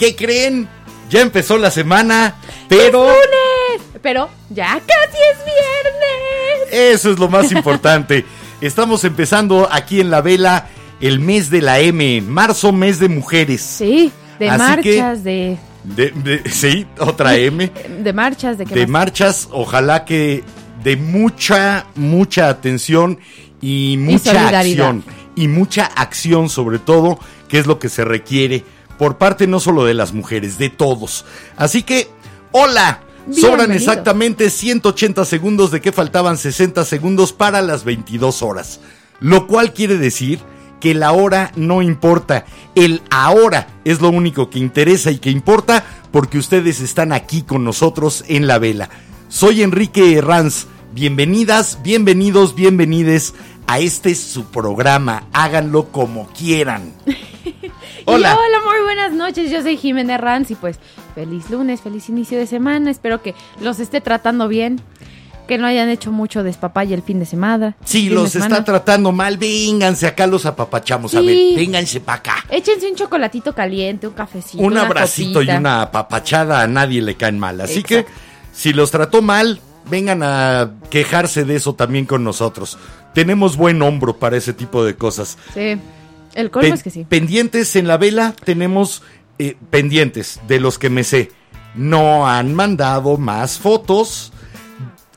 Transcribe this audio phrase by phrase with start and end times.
[0.00, 0.66] ¿Qué creen?
[1.10, 2.36] Ya empezó la semana,
[2.70, 3.86] pero ¡Lunes!
[4.00, 6.94] Pero ya casi es viernes.
[6.94, 8.24] eso es lo más importante.
[8.62, 10.68] Estamos empezando aquí en la vela
[11.02, 13.60] el mes de la M, marzo, mes de mujeres.
[13.60, 17.70] Sí, de Así que- marchas, de, De- de- sí, otra M.
[18.02, 19.02] de marchas, de qué de más?
[19.04, 20.42] marchas, ojalá que
[20.82, 23.18] de mucha, mucha atención
[23.60, 25.04] y mucha acción.
[25.36, 27.18] Y mucha acción sobre todo,
[27.50, 28.64] que es lo que se requiere
[29.00, 31.24] por parte no solo de las mujeres, de todos.
[31.56, 32.10] Así que,
[32.52, 33.00] hola.
[33.32, 38.80] Sobran exactamente 180 segundos de que faltaban 60 segundos para las 22 horas.
[39.20, 40.40] Lo cual quiere decir
[40.80, 42.44] que la hora no importa.
[42.74, 47.64] El ahora es lo único que interesa y que importa porque ustedes están aquí con
[47.64, 48.90] nosotros en la vela.
[49.28, 50.66] Soy Enrique Herranz.
[50.92, 53.32] Bienvenidas, bienvenidos, bienvenides
[53.66, 55.26] a este su programa.
[55.32, 56.92] Háganlo como quieran.
[58.06, 58.30] Hola.
[58.30, 59.50] Y hola, muy buenas noches.
[59.50, 60.78] Yo soy Jimena Ranz y pues
[61.14, 62.90] feliz lunes, feliz inicio de semana.
[62.90, 64.80] Espero que los esté tratando bien,
[65.46, 67.76] que no hayan hecho mucho despapalle el fin de semana.
[67.84, 68.58] Si de los semana.
[68.58, 71.14] está tratando mal, vénganse acá, los apapachamos.
[71.14, 71.26] A Sí.
[71.26, 72.44] ver, vénganse para acá.
[72.50, 77.14] Échense un chocolatito caliente, un cafecito, un una abracito y una apapachada a nadie le
[77.16, 77.60] caen mal.
[77.60, 78.08] Así Exacto.
[78.10, 78.14] que
[78.52, 79.60] si los trató mal,
[79.90, 82.78] vengan a quejarse de eso también con nosotros.
[83.14, 85.36] Tenemos buen hombro para ese tipo de cosas.
[85.52, 85.76] Sí,
[86.34, 87.04] el colmo es que sí.
[87.08, 89.02] Pendientes en la vela tenemos
[89.38, 91.30] eh, pendientes de los que me sé.
[91.74, 94.32] No han mandado más fotos.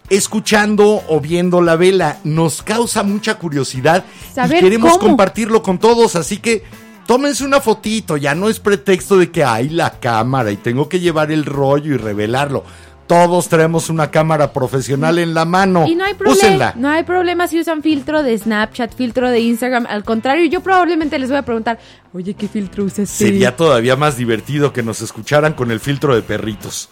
[0.10, 4.04] Escuchando o viendo la vela nos causa mucha curiosidad
[4.36, 5.08] y queremos cómo.
[5.08, 6.64] compartirlo con todos, así que
[7.08, 11.00] tómense una fotito, ya no es pretexto de que hay la cámara y tengo que
[11.00, 12.64] llevar el rollo y revelarlo.
[13.08, 15.86] Todos traemos una cámara profesional en la mano.
[15.88, 16.74] Y no hay problema, Úsenla.
[16.78, 19.86] no hay problema si usan filtro de Snapchat, filtro de Instagram.
[19.90, 21.80] Al contrario, yo probablemente les voy a preguntar,
[22.14, 23.10] oye, ¿qué filtro usas?
[23.10, 26.90] tú?" Sería todavía más divertido que nos escucharan con el filtro de perritos.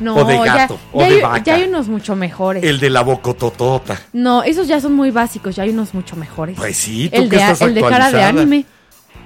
[0.00, 1.42] no, o de ya- gato, o ya, de hay, vaca.
[1.44, 2.62] ya hay unos mucho mejores.
[2.64, 4.00] El de la bocototota.
[4.12, 6.56] No, esos ya son muy básicos, ya hay unos mucho mejores.
[6.56, 8.64] Pues sí, tú el que de, estás el de cara de anime.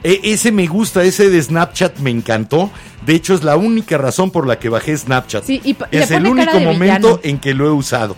[0.02, 2.70] E- ese me gusta, ese de Snapchat me encantó.
[3.04, 5.44] De hecho, es la única razón por la que bajé Snapchat.
[5.44, 7.20] Sí, y es el único momento villano.
[7.22, 8.16] en que lo he usado.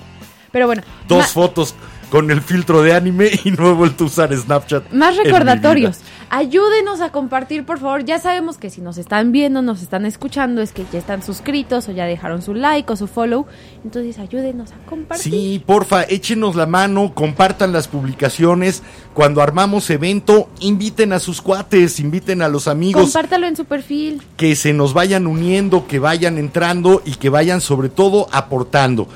[0.52, 1.74] Pero bueno, Dos fotos
[2.10, 4.92] con el filtro de anime y no he vuelto a usar Snapchat.
[4.92, 6.00] Más recordatorios.
[6.32, 8.04] Ayúdenos a compartir, por favor.
[8.04, 11.88] Ya sabemos que si nos están viendo, nos están escuchando, es que ya están suscritos
[11.88, 13.46] o ya dejaron su like o su follow.
[13.82, 15.32] Entonces, ayúdenos a compartir.
[15.32, 18.84] Sí, porfa, échenos la mano, compartan las publicaciones.
[19.12, 23.02] Cuando armamos evento, inviten a sus cuates, inviten a los amigos.
[23.02, 24.22] Compártalo en su perfil.
[24.36, 29.08] que se nos vayan uniendo, que vayan entrando y que vayan sobre todo aportando.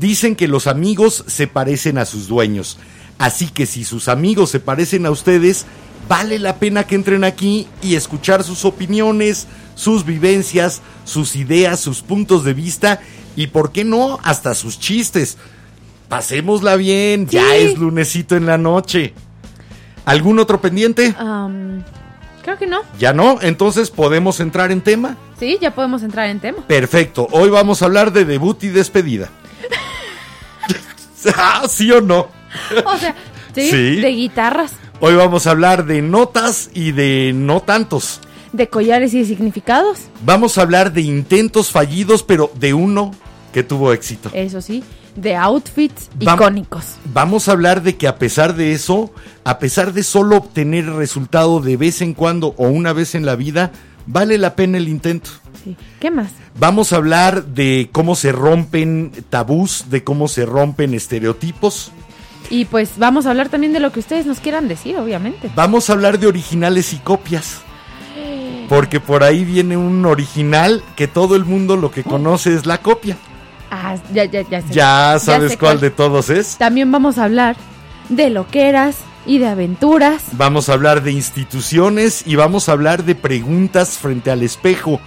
[0.00, 2.78] Dicen que los amigos se parecen a sus dueños.
[3.18, 5.66] Así que si sus amigos se parecen a ustedes,
[6.08, 12.02] vale la pena que entren aquí y escuchar sus opiniones, sus vivencias, sus ideas, sus
[12.02, 13.00] puntos de vista
[13.36, 15.38] y, ¿por qué no?, hasta sus chistes.
[16.08, 19.14] Pasémosla bien, ya es lunesito en la noche.
[20.04, 21.14] ¿Algún otro pendiente?
[22.42, 22.80] Creo que no.
[22.98, 25.16] Ya no, entonces podemos entrar en tema.
[25.38, 26.66] Sí, ya podemos entrar en tema.
[26.66, 29.30] Perfecto, hoy vamos a hablar de debut y despedida.
[31.36, 32.28] Ah, ¿Sí o no?
[32.84, 33.14] O sea,
[33.54, 34.00] sí, Sí.
[34.00, 34.72] de guitarras,
[35.04, 38.20] Hoy vamos a hablar de notas y de no tantos.
[38.52, 39.98] de collares y de significados.
[40.24, 43.10] Vamos a hablar de intentos fallidos, pero de uno
[43.52, 44.30] que tuvo éxito.
[44.32, 44.84] Eso sí,
[45.16, 46.84] de outfits icónicos.
[47.12, 49.10] Vamos a hablar de que a pesar de eso,
[49.42, 53.26] a pesar de solo obtener el resultado de vez en cuando o una vez en
[53.26, 53.72] la vida,
[54.06, 55.30] vale la pena el intento.
[55.64, 55.76] Sí.
[55.98, 56.30] ¿Qué más?
[56.60, 61.90] Vamos a hablar de cómo se rompen tabús, de cómo se rompen estereotipos.
[62.50, 65.50] Y pues vamos a hablar también de lo que ustedes nos quieran decir, obviamente.
[65.54, 67.60] Vamos a hablar de originales y copias.
[68.68, 72.78] Porque por ahí viene un original que todo el mundo lo que conoce es la
[72.78, 73.16] copia.
[73.70, 74.72] Ah, ya, ya, ya sé.
[74.72, 76.56] Ya sabes sé cuál de todos es.
[76.56, 77.56] También vamos a hablar
[78.08, 80.22] de loqueras y de aventuras.
[80.32, 85.00] Vamos a hablar de instituciones y vamos a hablar de preguntas frente al espejo.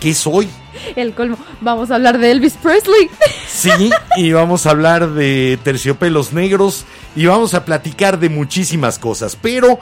[0.00, 0.48] ¿Qué soy?
[0.96, 1.36] El colmo.
[1.60, 3.10] Vamos a hablar de Elvis Presley.
[3.46, 6.84] Sí, y vamos a hablar de terciopelos negros
[7.14, 9.38] y vamos a platicar de muchísimas cosas.
[9.40, 9.78] Pero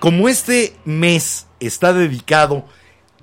[0.00, 2.64] como este mes está dedicado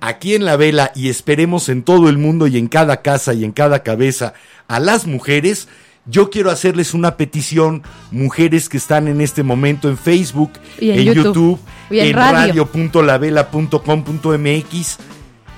[0.00, 3.44] aquí en la vela y esperemos en todo el mundo y en cada casa y
[3.44, 4.32] en cada cabeza
[4.66, 5.68] a las mujeres,
[6.06, 11.00] yo quiero hacerles una petición, mujeres que están en este momento en Facebook, Y en
[11.00, 11.60] en, YouTube, YouTube,
[11.90, 12.64] y en en radio.
[12.64, 14.98] radio.lavela.com.mx,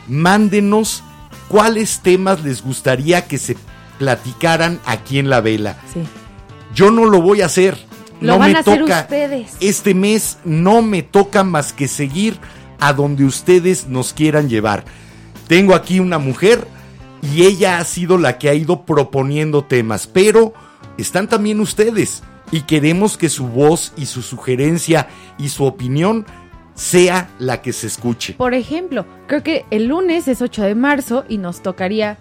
[0.09, 1.05] mándenos
[1.49, 3.57] cuáles temas les gustaría que se
[3.99, 5.77] platicaran aquí en la vela.
[5.93, 6.01] Sí.
[6.75, 7.79] Yo no lo voy a hacer.
[8.21, 9.01] Lo no van me a hacer toca.
[9.03, 9.57] ustedes.
[9.61, 12.39] Este mes no me toca más que seguir
[12.81, 14.85] a donde ustedes nos quieran llevar.
[15.47, 16.67] Tengo aquí una mujer
[17.23, 20.53] y ella ha sido la que ha ido proponiendo temas, pero
[20.99, 25.09] están también ustedes y queremos que su voz y su sugerencia
[25.39, 26.27] y su opinión
[26.79, 28.35] sea la que se escuche.
[28.35, 32.19] Por ejemplo, creo que el lunes es 8 de marzo y nos tocaría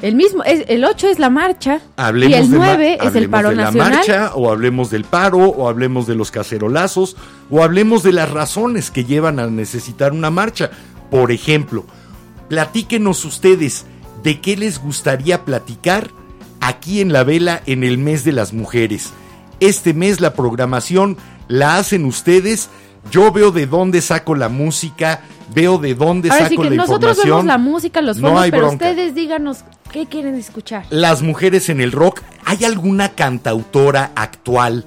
[0.00, 0.44] el mismo.
[0.44, 3.48] Es, el 8 es la marcha Hablemos y el de ma- 9 es el paro
[3.50, 3.92] de la nacional.
[3.94, 7.16] marcha, o hablemos del paro, o hablemos de los cacerolazos,
[7.50, 10.70] o hablemos de las razones que llevan a necesitar una marcha.
[11.10, 11.84] Por ejemplo,
[12.48, 13.86] platíquenos ustedes
[14.22, 16.10] de qué les gustaría platicar
[16.60, 19.10] aquí en la vela en el mes de las mujeres.
[19.60, 21.16] Este mes la programación
[21.48, 22.68] la hacen ustedes.
[23.10, 25.20] Yo veo de dónde saco la música,
[25.54, 27.28] veo de dónde Ahora sí saco que la nosotros información.
[27.36, 28.86] vemos la música, los No fondos, hay pero bronca.
[28.88, 29.58] ustedes díganos
[29.92, 30.84] qué quieren escuchar.
[30.90, 34.84] las mujeres en el rock, ¿hay alguna cantautora actual,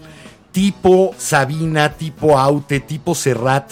[0.51, 3.71] tipo Sabina, tipo Aute, tipo Serrat,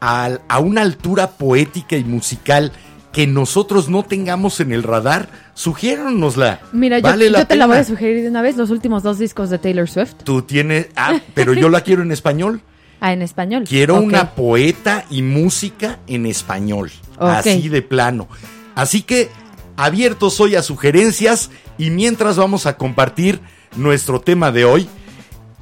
[0.00, 2.72] al- a, una altura poética y musical
[3.12, 5.28] que nosotros no tengamos en el radar?
[5.54, 6.60] Sugiéronosla.
[6.72, 9.58] Mira, yo, te la voy a sugerir de una vez, los últimos dos discos de
[9.58, 10.14] Taylor Swift.
[10.24, 10.88] Tú tienes.
[10.96, 12.60] Ah, pero yo la quiero en español.
[13.04, 13.64] Ah, en español.
[13.68, 16.90] Quiero una poeta y música en español.
[17.18, 18.28] Así de plano.
[18.74, 19.28] Así que
[19.76, 23.40] abierto soy a sugerencias y mientras vamos a compartir
[23.76, 24.88] nuestro tema de hoy,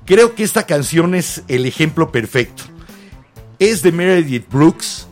[0.06, 2.62] creo que esta canción es el ejemplo perfecto.
[3.58, 5.08] Es de Meredith Brooks.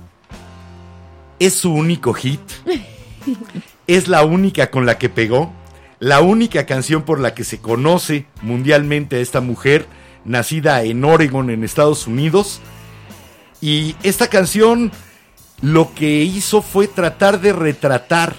[1.41, 2.39] Es su único hit.
[3.89, 5.53] es la única con la que pegó.
[5.99, 9.89] La única canción por la que se conoce mundialmente a esta mujer,
[10.25, 12.61] nacida en Oregon, en Estados Unidos.
[13.61, 14.91] Y esta canción
[15.63, 18.35] lo que hizo fue tratar de retratar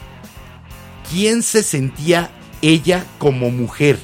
[1.12, 2.32] quién se sentía
[2.62, 3.98] ella como mujer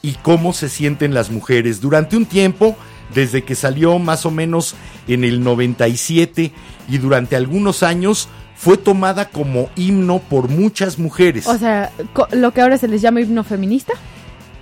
[0.00, 1.80] y cómo se sienten las mujeres.
[1.80, 2.76] Durante un tiempo,
[3.14, 4.74] desde que salió más o menos
[5.06, 6.52] en el 97
[6.88, 11.46] y durante algunos años, fue tomada como himno por muchas mujeres.
[11.46, 11.90] O sea,
[12.30, 13.92] lo que ahora se les llama himno feminista.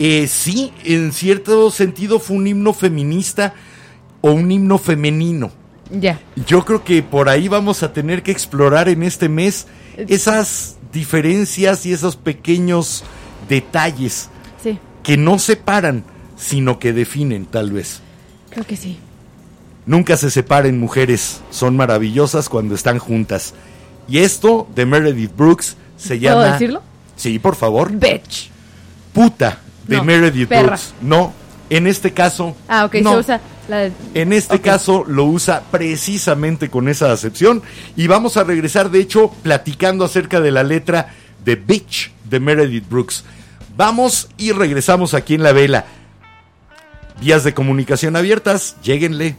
[0.03, 3.53] Eh, sí, en cierto sentido fue un himno feminista
[4.23, 5.51] o un himno femenino.
[5.91, 6.19] Ya.
[6.47, 9.67] Yo creo que por ahí vamos a tener que explorar en este mes
[9.99, 13.05] esas diferencias y esos pequeños
[13.49, 14.31] detalles
[14.63, 16.03] Sí, que no separan,
[16.37, 18.01] sino que definen tal vez.
[18.49, 18.99] creo que sí.
[19.85, 23.53] Nunca se separen mujeres, son maravillosas cuando están juntas.
[24.09, 26.53] Y esto de Meredith Brooks se ¿Puedo llama...
[26.53, 26.83] decirlo?
[27.17, 27.91] Sí, por favor.
[27.93, 28.49] Bitch.
[29.13, 29.59] Puta
[29.91, 30.63] de No, Meredith perra.
[30.69, 30.95] Brooks.
[31.03, 31.35] No,
[31.69, 32.57] en este caso...
[32.69, 33.13] Ah, ok, no.
[33.13, 37.63] se usa la de- En este caso lo usa precisamente con esa acepción
[37.97, 42.89] y vamos a regresar de hecho platicando acerca de la letra de Bitch de Meredith
[42.89, 43.25] Brooks.
[43.77, 45.85] Vamos y regresamos aquí en la vela.
[47.21, 49.37] Vías de comunicación abiertas, lléguenle.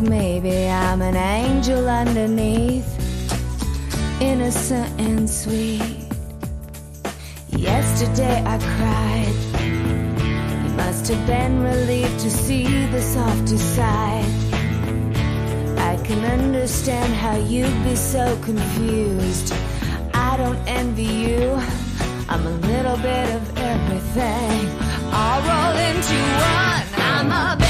[0.00, 2.88] Like maybe I'm an angel underneath,
[4.20, 5.82] innocent and sweet.
[7.50, 9.34] Yesterday I cried.
[10.64, 14.24] You must have been relieved to see the softer side.
[15.78, 19.52] I can understand how you'd be so confused.
[20.14, 21.60] I don't envy you.
[22.28, 24.68] I'm a little bit of everything.
[25.12, 26.86] All roll into one.
[26.96, 27.69] I'm a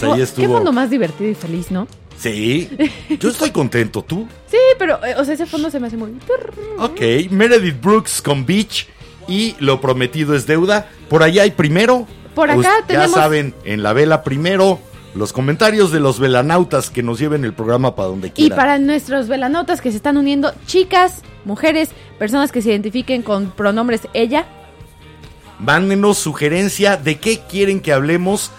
[0.00, 0.46] Pues ahí estuvo.
[0.46, 1.86] qué fondo más divertido y feliz, ¿no?
[2.18, 2.68] Sí,
[3.20, 4.26] yo estoy contento, ¿tú?
[4.50, 6.12] Sí, pero, eh, o sea, ese fondo se me hace muy...
[6.78, 8.88] Ok, Meredith Brooks con Beach
[9.28, 10.88] y Lo prometido es deuda.
[11.10, 12.06] Por allá hay primero.
[12.34, 14.78] Por acá Us- Ya tenemos- saben, en la vela primero,
[15.14, 18.56] los comentarios de los velanautas que nos lleven el programa para donde Y quieran.
[18.56, 24.02] para nuestros velanotas que se están uniendo, chicas, mujeres, personas que se identifiquen con pronombres
[24.14, 24.46] ella,
[25.58, 28.50] Mándenos sugerencia de qué quieren que hablemos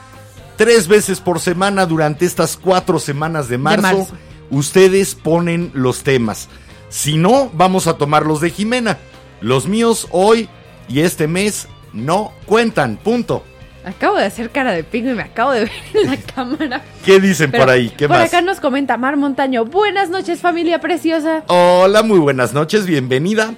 [0.58, 3.82] tres veces por semana durante estas cuatro semanas de marzo.
[3.82, 4.08] marzo.
[4.50, 6.50] Ustedes ponen los temas.
[6.90, 8.98] Si no, vamos a tomar los de Jimena.
[9.42, 10.50] Los míos hoy
[10.90, 12.98] y este mes no cuentan.
[12.98, 13.44] Punto.
[13.86, 16.82] acabo de hacer cara de pingo y me acabo de ver en la cámara.
[17.06, 17.90] ¿Qué dicen Pero por ahí?
[17.90, 18.28] ¿Qué por más?
[18.28, 21.44] acá nos comenta Mar Montaño, buenas noches familia preciosa.
[21.48, 23.54] Hola, muy buenas noches, bienvenida.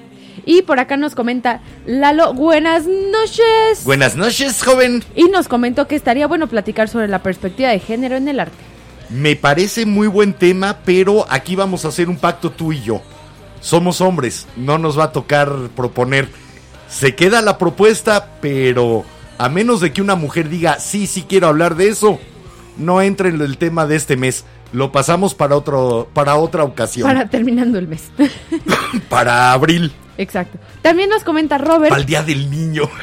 [0.45, 3.83] Y por acá nos comenta Lalo, buenas noches.
[3.83, 5.03] Buenas noches, joven.
[5.15, 8.57] Y nos comentó que estaría bueno platicar sobre la perspectiva de género en el arte.
[9.09, 13.01] Me parece muy buen tema, pero aquí vamos a hacer un pacto tú y yo.
[13.61, 16.29] Somos hombres, no nos va a tocar proponer.
[16.87, 19.03] Se queda la propuesta, pero
[19.37, 22.19] a menos de que una mujer diga, sí, sí quiero hablar de eso,
[22.77, 24.45] no entra en el tema de este mes.
[24.71, 27.07] Lo pasamos para, otro, para otra ocasión.
[27.07, 28.11] Para terminando el mes.
[29.09, 30.57] Para abril, Exacto.
[30.81, 31.95] También nos comenta Robert.
[31.95, 32.83] el Día del Niño.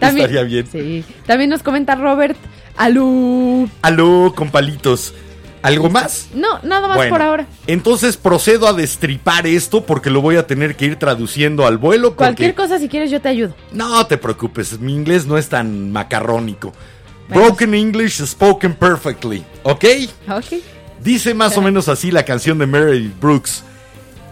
[0.00, 0.66] También, Estaría bien.
[0.70, 1.04] Sí.
[1.26, 2.36] También nos comenta Robert.
[2.76, 3.70] Alú.
[3.82, 5.14] Aló, con palitos.
[5.62, 6.26] ¿Algo más?
[6.34, 7.46] No, nada más Bueno, por ahora.
[7.68, 12.08] Entonces procedo a destripar esto porque lo voy a tener que ir traduciendo al vuelo.
[12.10, 13.54] porque- Cualquier cosa, si quieres, yo te ayudo.
[13.70, 16.72] No te preocupes, mi inglés no es tan macarrónico.
[17.28, 17.44] Bueno.
[17.44, 19.84] Broken English spoken perfectly, ¿ok?
[20.30, 20.46] Ok.
[21.00, 23.62] Dice más o menos así la canción de Meredith Brooks.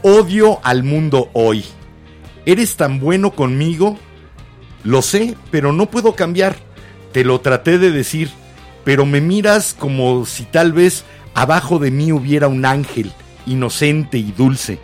[0.03, 1.65] Odio al mundo hoy.
[2.47, 3.99] Eres tan bueno conmigo.
[4.83, 6.57] Lo sé, pero no puedo cambiar.
[7.13, 8.31] Te lo traté de decir,
[8.85, 11.05] pero me miras como si tal vez
[11.35, 13.13] abajo de mí hubiera un ángel,
[13.47, 14.79] inocente y dulce.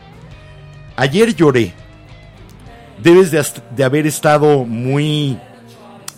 [0.96, 1.72] Ayer lloré.
[3.02, 3.44] debes de,
[3.74, 5.38] de haber estado muy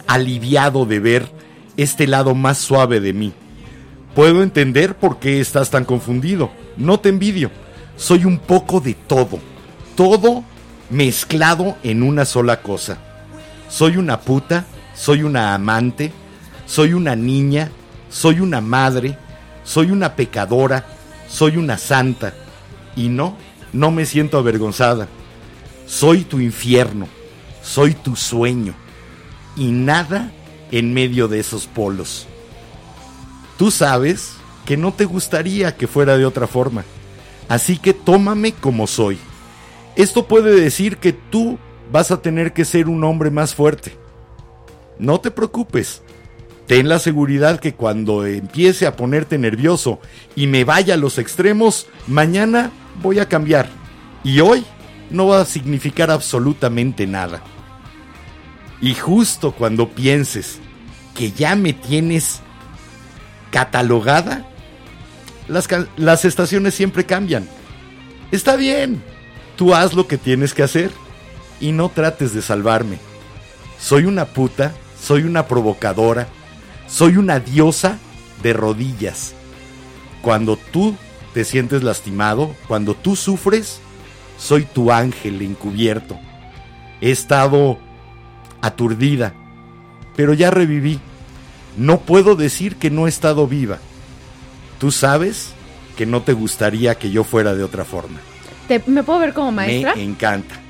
[0.08, 1.28] aliviado de ver
[1.76, 3.32] este lado más suave de mí.
[4.16, 6.50] Puedo entender por qué estás tan confundido.
[6.76, 7.52] No te envidio.
[7.98, 9.40] Soy un poco de todo.
[9.96, 10.44] Todo
[10.88, 12.98] mezclado en una sola cosa.
[13.68, 14.64] Soy una puta,
[14.94, 16.12] soy una amante,
[16.64, 17.70] soy una niña,
[18.08, 19.18] soy una madre,
[19.64, 20.86] soy una pecadora,
[21.28, 22.32] soy una santa.
[22.94, 23.36] Y no,
[23.72, 25.08] no me siento avergonzada.
[25.86, 27.08] Soy tu infierno,
[27.62, 28.74] soy tu sueño.
[29.56, 30.30] Y nada
[30.70, 32.28] en medio de esos polos.
[33.58, 36.84] Tú sabes que no te gustaría que fuera de otra forma.
[37.48, 39.18] Así que tómame como soy.
[39.96, 41.58] Esto puede decir que tú
[41.90, 43.96] vas a tener que ser un hombre más fuerte.
[44.98, 46.02] No te preocupes.
[46.66, 50.00] Ten la seguridad que cuando empiece a ponerte nervioso
[50.36, 52.70] y me vaya a los extremos, mañana
[53.02, 53.70] voy a cambiar.
[54.22, 54.64] Y hoy
[55.10, 57.42] no va a significar absolutamente nada.
[58.80, 60.60] Y justo cuando pienses
[61.16, 62.40] que ya me tienes
[63.50, 64.47] catalogada,
[65.48, 67.48] las, las estaciones siempre cambian.
[68.30, 69.02] Está bien,
[69.56, 70.90] tú haz lo que tienes que hacer
[71.60, 72.98] y no trates de salvarme.
[73.80, 76.28] Soy una puta, soy una provocadora,
[76.86, 77.98] soy una diosa
[78.42, 79.34] de rodillas.
[80.22, 80.96] Cuando tú
[81.32, 83.80] te sientes lastimado, cuando tú sufres,
[84.38, 86.18] soy tu ángel encubierto.
[87.00, 87.78] He estado
[88.60, 89.34] aturdida,
[90.16, 91.00] pero ya reviví.
[91.76, 93.78] No puedo decir que no he estado viva.
[94.78, 95.52] Tú sabes
[95.96, 98.18] que no te gustaría que yo fuera de otra forma.
[98.68, 99.94] ¿Te- ¿Me puedo ver como maestra?
[99.94, 100.54] Me encanta.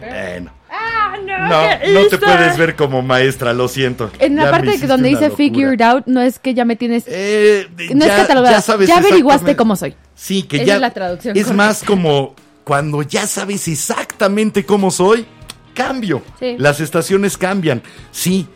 [0.00, 4.10] Bueno, Ah, no, no, ¿qué no te puedes ver como maestra, lo siento.
[4.18, 7.04] En la Ya parte que donde dice figured out, no es que ya me tienes.
[7.06, 8.58] Eh, no es catalogada.
[8.58, 9.94] Ya, averiguaste exactamente- cómo soy.
[10.16, 11.64] Sí, que Esa ya es la traducción Es correcta.
[11.64, 15.26] más como cuando ya sabes exactamente cómo soy,
[15.74, 16.22] cambio.
[16.40, 16.56] Sí.
[16.58, 17.82] Las estaciones cambian.
[18.10, 18.48] Sí,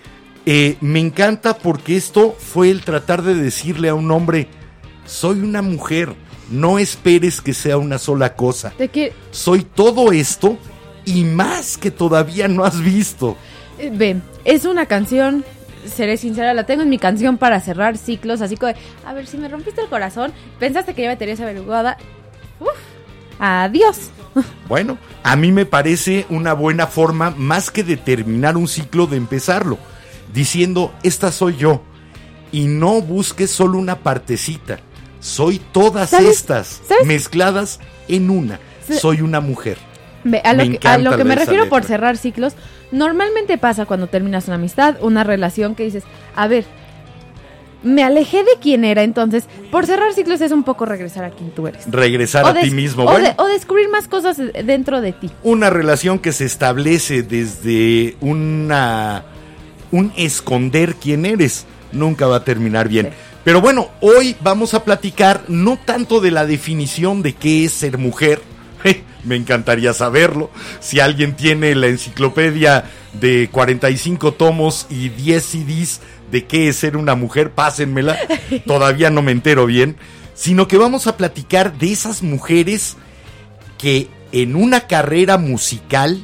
[0.50, 4.48] eh, me encanta porque esto fue el tratar de decirle a un hombre,
[5.04, 6.14] soy una mujer,
[6.50, 8.72] no esperes que sea una sola cosa.
[8.78, 10.56] De que, Soy todo esto
[11.04, 13.36] y más que todavía no has visto.
[13.78, 15.44] eh, ve, es una canción.
[15.84, 19.36] Seré sincera, la tengo en mi canción para cerrar ciclos, así que, a ver, si
[19.36, 21.98] me rompiste el corazón, pensaste que ya me tenías averiguada.
[22.58, 22.68] Uf,
[23.38, 24.10] adiós.
[24.68, 29.16] Bueno, a mí me parece una buena forma, más que de terminar un ciclo, de
[29.16, 29.78] empezarlo,
[30.32, 31.82] diciendo, esta soy yo.
[32.52, 34.78] Y no busques solo una partecita.
[35.20, 36.28] Soy todas ¿Sabes?
[36.30, 37.06] estas ¿Sabes?
[37.06, 38.58] mezcladas en una.
[38.88, 39.76] Soy una mujer.
[40.44, 42.54] A, lo Me que, a encanta lo que me refiero por cerrar ciclos,
[42.90, 46.64] normalmente pasa cuando terminas una amistad, una relación que dices, a ver,
[47.82, 51.50] me alejé de quien era, entonces, por cerrar ciclos es un poco regresar a quien
[51.50, 51.84] tú eres.
[51.90, 53.04] Regresar a ti mismo.
[53.04, 55.30] o, Bueno, de- o descubrir más cosas dentro de ti.
[55.44, 59.24] una relación que se establece desde una
[59.90, 63.06] un esconder quién eres nunca va a terminar bien.
[63.06, 63.12] Sí.
[63.44, 67.96] Pero bueno, hoy vamos a platicar no tanto de la definición de qué es ser
[67.96, 68.42] mujer.
[69.24, 70.50] Me encantaría saberlo.
[70.80, 76.96] Si alguien tiene la enciclopedia de 45 tomos y 10 CDs de qué es ser
[76.96, 78.18] una mujer, pásenmela.
[78.66, 79.96] Todavía no me entero bien.
[80.34, 82.96] Sino que vamos a platicar de esas mujeres
[83.78, 86.22] que en una carrera musical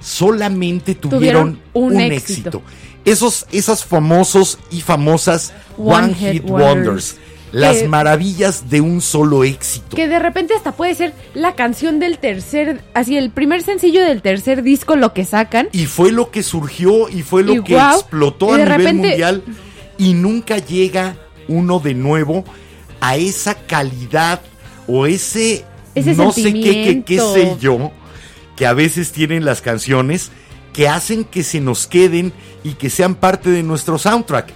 [0.00, 1.20] solamente tuvieron,
[1.54, 2.58] Tuvieron un un, éxito.
[2.58, 2.62] éxito.
[3.04, 6.66] Esos, esas famosos y famosas One One, Hit Hit Wonders.
[6.86, 7.16] Wonders.
[7.52, 9.94] Las Que- maravillas de un solo éxito.
[9.94, 14.22] Que de repente hasta puede ser la canción del tercer, así el primer sencillo del
[14.22, 15.68] tercer disco, lo que sacan.
[15.70, 19.42] Y fue lo que surgió y fue lo Y que explotó a nivel repente- mundial.
[19.98, 22.44] Y nunca llega uno de nuevo
[23.00, 24.40] a esa calidad
[24.88, 25.64] o ese,
[25.94, 27.92] Ese no sé qué, qué, qué sé yo,
[28.56, 30.32] que a veces tienen las canciones
[30.74, 34.52] que hacen que se nos queden y que sean parte de nuestro soundtrack.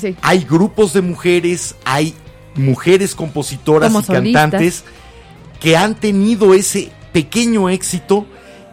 [0.00, 0.16] Sí.
[0.22, 2.14] Hay grupos de mujeres, hay
[2.54, 4.84] mujeres compositoras Como y cantantes
[5.60, 8.26] que han tenido ese pequeño éxito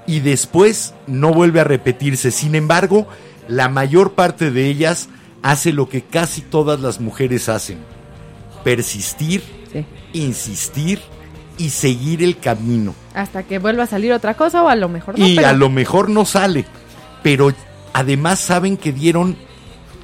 [0.05, 2.29] y después no vuelve a repetirse.
[2.31, 3.07] Sin embargo,
[3.47, 5.09] la mayor parte de ellas
[5.41, 7.79] hace lo que casi todas las mujeres hacen.
[8.63, 9.85] Persistir, Sí.
[10.13, 10.99] insistir
[11.57, 12.93] y seguir el camino.
[13.13, 15.25] Hasta que vuelva a salir otra cosa o a lo mejor no.
[15.27, 16.65] y pero- a lo mejor no sale,
[17.23, 17.53] pero
[17.93, 19.37] además saben que dieron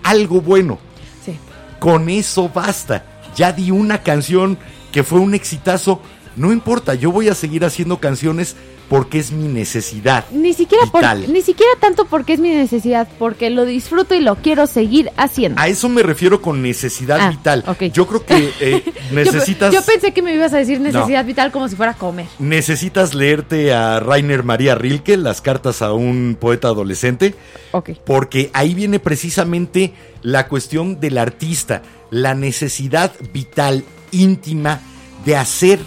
[0.03, 0.79] algo bueno.
[1.23, 1.37] Sí.
[1.79, 3.05] Con eso basta.
[3.35, 4.57] Ya di una canción
[4.91, 6.01] que fue un exitazo.
[6.35, 8.55] No importa, yo voy a seguir haciendo canciones
[8.89, 10.25] porque es mi necesidad.
[10.31, 14.35] Ni siquiera, por, ni siquiera tanto porque es mi necesidad, porque lo disfruto y lo
[14.37, 15.61] quiero seguir haciendo.
[15.61, 17.63] A eso me refiero con necesidad Ah, vital.
[17.67, 17.83] ok.
[17.93, 19.73] Yo creo que eh, Yo- necesitas...
[19.73, 22.25] Yo, pensé que me ibas a decir necesidad vital como si fuera comer.
[22.39, 27.35] Necesitas leerte a Rainer María Rilke, las cartas a un poeta adolescente,
[27.71, 27.91] Ok.
[28.05, 34.81] porque ahí viene precisamente la cuestión del artista, la necesidad vital, íntima,
[35.25, 35.79] de hacer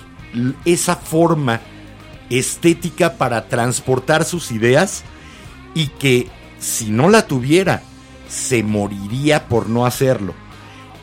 [0.65, 1.61] esa forma
[2.39, 5.03] estética para transportar sus ideas
[5.75, 7.83] y que si no la tuviera,
[8.29, 10.35] se moriría por no hacerlo.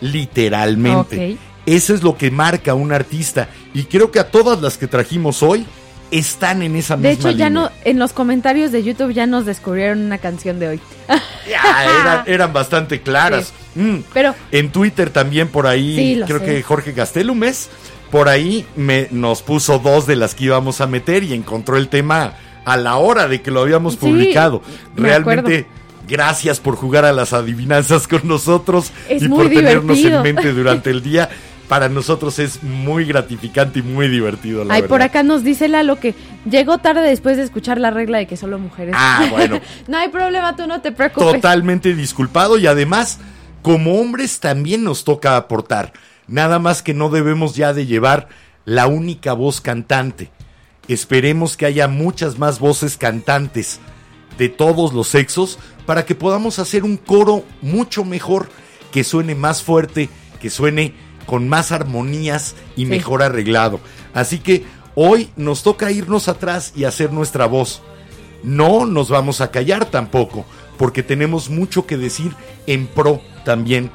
[0.01, 1.37] Literalmente.
[1.65, 3.49] Eso es lo que marca un artista.
[3.73, 5.65] Y creo que a todas las que trajimos hoy
[6.11, 7.61] están en esa De misma hecho, ya línea.
[7.63, 10.79] no, en los comentarios de YouTube ya nos descubrieron una canción de hoy.
[11.49, 13.53] Ya, eran, eran bastante claras.
[13.73, 13.97] Mm.
[14.13, 16.45] Pero En Twitter también por ahí, Sí, creo sé.
[16.45, 17.69] que Jorge Gastelumes,
[18.12, 21.88] por ahí me, nos puso dos de las que íbamos a meter y encontró el
[21.89, 22.34] tema
[22.65, 24.62] a la hora de que lo habíamos Sí, publicado.
[24.95, 25.67] me Realmente,
[26.08, 30.17] gracias por jugar a las adivinanzas con nosotros Es y por tenernos divertido.
[30.17, 31.30] en mente durante el día.
[31.67, 34.89] Para nosotros es muy gratificante y muy divertido, la Ay, verdad.
[34.89, 36.15] por acá nos dice Lalo que
[36.50, 38.95] llegó tarde después de escuchar la regla de que solo mujeres.
[38.98, 39.60] Ah, bueno.
[39.88, 41.32] no hay problema, tú no te preocupes.
[41.34, 43.19] Totalmente disculpado y además,
[43.62, 45.93] como hombres también nos toca aportar.
[46.29, 48.29] Nada más que no debemos ya de llevar
[48.65, 50.29] la única voz cantante.
[50.87, 53.79] Esperemos que haya muchas más voces cantantes
[54.37, 58.47] de todos los sexos para que podamos hacer un coro mucho mejor,
[58.91, 60.93] que suene más fuerte, que suene
[61.25, 62.85] con más armonías y Sí.
[62.85, 63.79] mejor arreglado.
[64.13, 64.63] Así que
[64.95, 67.81] hoy nos toca irnos atrás y hacer nuestra voz.
[68.43, 70.45] No nos vamos a callar tampoco,
[70.77, 72.33] porque tenemos mucho que decir
[72.67, 73.91] en pro también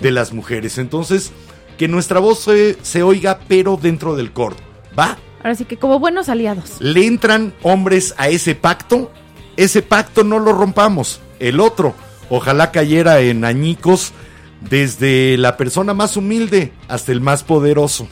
[0.00, 0.78] de las mujeres.
[0.78, 1.32] Entonces,
[1.78, 4.56] que nuestra voz se, se oiga, pero dentro del coro.
[4.98, 5.16] ¿Va?
[5.38, 6.76] Ahora sí que como buenos aliados.
[6.80, 9.10] Le entran hombres a ese pacto.
[9.56, 11.20] Ese pacto no lo rompamos.
[11.38, 11.94] El otro,
[12.30, 14.12] ojalá cayera en añicos
[14.60, 18.08] desde la persona más humilde hasta el más poderoso.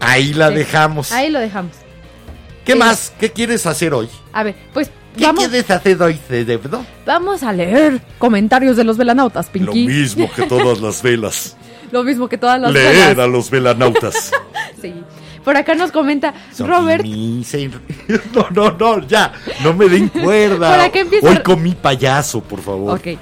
[0.00, 0.54] Ahí la Sí.
[0.56, 1.12] dejamos.
[1.12, 1.72] Ahí lo dejamos.
[2.64, 2.78] ¿Qué Sí.
[2.78, 3.12] más?
[3.18, 4.08] ¿Qué quieres hacer hoy?
[4.32, 6.84] A ver, pues ¿Qué vamos, quieres hacer hoy, cerebro?
[7.06, 9.86] vamos a leer comentarios de los velanautas, Lo Pinky.
[9.86, 11.56] mismo que todas las velas.
[11.96, 13.24] Lo mismo que todas las Leer velas.
[13.24, 14.30] a los velanautas.
[14.82, 14.92] Sí.
[15.42, 17.02] Por acá nos comenta Robert.
[18.34, 19.32] No, no, no, ya.
[19.64, 20.70] No me den cuerda.
[20.70, 21.28] ¿Para qué empieza?
[21.28, 22.98] Hoy comí payaso, por favor.
[22.98, 23.18] Ok.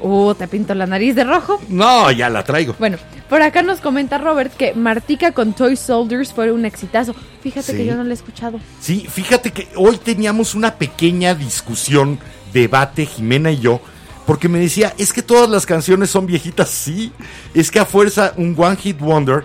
[0.00, 1.60] Uh, te pinto la nariz de rojo.
[1.68, 2.74] No, ya la traigo.
[2.78, 7.14] Bueno, por acá nos comenta Robert que Martica con Toy Soldiers fue un exitazo.
[7.42, 7.78] Fíjate Sí.
[7.78, 8.60] que yo no lo he escuchado.
[8.80, 12.18] Sí, fíjate que hoy teníamos una pequeña discusión,
[12.52, 13.80] debate, Jimena y yo,
[14.28, 17.12] porque me decía, es que todas las canciones son viejitas, sí,
[17.54, 19.44] es que a fuerza un One Hit Wonder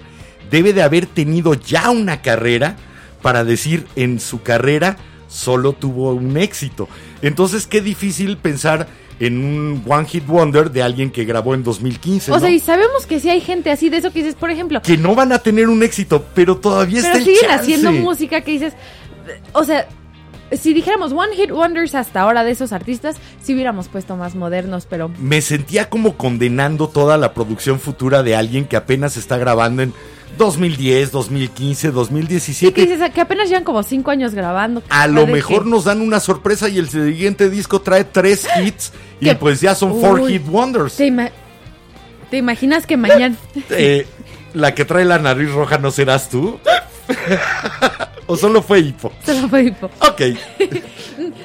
[0.51, 2.75] debe de haber tenido ya una carrera
[3.21, 4.97] para decir en su carrera
[5.29, 6.89] solo tuvo un éxito.
[7.21, 8.89] Entonces, qué difícil pensar
[9.21, 12.33] en un One Hit Wonder de alguien que grabó en 2015.
[12.33, 12.41] O ¿no?
[12.41, 14.97] sea, y sabemos que sí hay gente así de eso que dices, por ejemplo, Que
[14.97, 17.55] no van a tener un éxito, pero todavía está pero el siguen chance.
[17.55, 18.73] haciendo música que dices,
[19.53, 19.87] o sea,
[20.57, 24.85] si dijéramos One Hit Wonders hasta ahora de esos artistas, si hubiéramos puesto más modernos,
[24.89, 29.81] pero me sentía como condenando toda la producción futura de alguien que apenas está grabando
[29.83, 29.93] en
[30.37, 32.85] 2010, 2015, sí que 2017.
[32.87, 34.81] dices que apenas llevan como cinco años grabando.
[34.89, 38.91] A lo mejor que- nos dan una sorpresa y el siguiente disco trae tres hits
[39.19, 40.33] y pues ya son four Uy.
[40.33, 40.95] hit wonders.
[40.95, 41.29] ¿Te, ima-
[42.31, 43.35] te imaginas que mañana...
[43.69, 44.07] Eh,
[44.55, 46.59] la que trae la nariz roja no serás tú.
[48.27, 49.11] o solo fue hipo.
[49.25, 50.21] Solo fue tipo, Ok.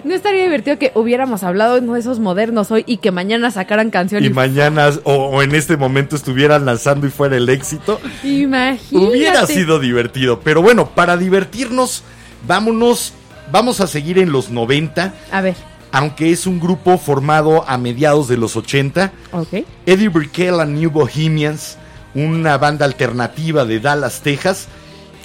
[0.04, 3.90] No estaría divertido que hubiéramos hablado de esos modernos hoy y que mañana sacaran Y
[3.90, 4.32] canciones.
[4.32, 8.00] mañana o, o en este momento estuvieran lanzando y fuera el éxito.
[8.22, 8.96] Imagínate.
[8.96, 10.40] Hubiera sido divertido.
[10.40, 12.02] Pero bueno, para divertirnos,
[12.46, 13.12] vámonos.
[13.50, 15.54] Vamos a seguir en los 90, A ver,
[15.90, 19.10] aunque es un grupo formado a mediados de los 80.
[19.32, 19.64] ok.
[19.86, 21.76] Eddie Brickell and New Bohemians,
[22.14, 24.68] una banda alternativa de Dallas, Texas,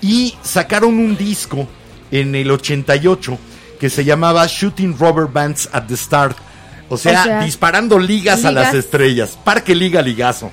[0.03, 1.67] y sacaron un disco
[2.11, 3.39] en el 88
[3.79, 6.37] que se llamaba Shooting Rubber Bands at the Start.
[6.89, 9.39] O sea, O sea, disparando ligas, a las estrellas.
[9.43, 10.51] Parque Liga Ligazo.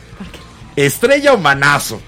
[0.77, 2.01] Estrella o manazo.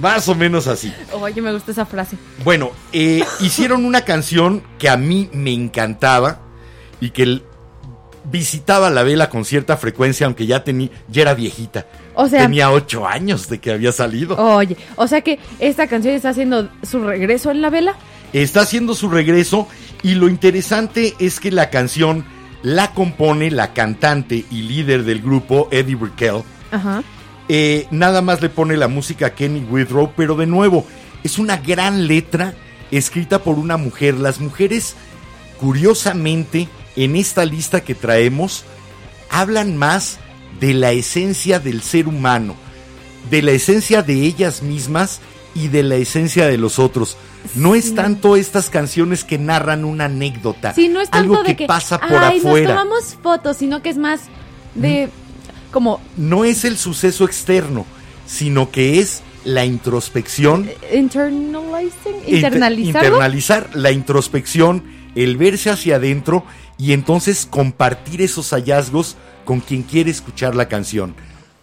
[0.00, 0.92] Más o menos así.
[1.12, 2.16] Oye, me gusta esa frase.
[2.44, 6.40] Bueno, eh, hicieron una canción que a mí me encantaba
[7.00, 7.42] y que
[8.24, 11.86] visitaba la vela con cierta frecuencia, aunque ya, tenía, ya era viejita.
[12.20, 14.36] O sea- tenía ocho años de que había salido.
[14.36, 17.94] Oye, o sea que esta canción está haciendo su regreso en la vela.
[18.32, 19.68] Está haciendo su regreso
[20.02, 22.24] y lo interesante es que la canción
[22.62, 26.42] la compone la cantante y líder del grupo, Eddie Brickell.
[26.72, 27.04] Ajá.
[27.48, 30.84] Eh, nada más le pone la música a Kenny Withrow, pero de nuevo,
[31.22, 32.52] es una gran letra
[32.90, 34.14] escrita por una mujer.
[34.18, 34.96] Las mujeres
[35.60, 38.64] curiosamente, en esta lista que traemos,
[39.30, 40.18] hablan más
[40.60, 42.54] de la esencia del ser humano,
[43.30, 45.20] de la esencia de ellas mismas
[45.54, 47.16] y de la esencia de los otros.
[47.54, 51.50] No es tanto estas canciones que narran una anécdota, Sí, no es tanto algo de
[51.50, 52.74] que, que pasa por Ay, afuera.
[52.74, 54.22] nos tomamos fotos, sino que es más
[54.74, 55.08] de
[55.72, 57.86] como No es el suceso externo,
[58.26, 63.08] sino que es la introspección internalizing, Inter- internalizarlo.
[63.08, 64.82] internalizar la introspección,
[65.14, 66.44] el verse hacia adentro
[66.76, 69.16] y entonces compartir esos hallazgos
[69.48, 71.14] con quien quiere escuchar la canción.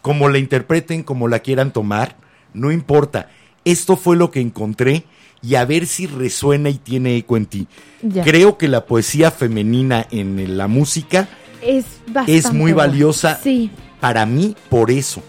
[0.01, 2.15] Como la interpreten, como la quieran tomar,
[2.51, 3.29] no importa.
[3.63, 5.03] Esto fue lo que encontré
[5.43, 7.67] y a ver si resuena y tiene eco en ti.
[8.01, 8.23] Ya.
[8.23, 11.29] Creo que la poesía femenina en la música
[11.61, 13.69] es muy valiosa Sí.
[13.99, 15.21] para mí por eso.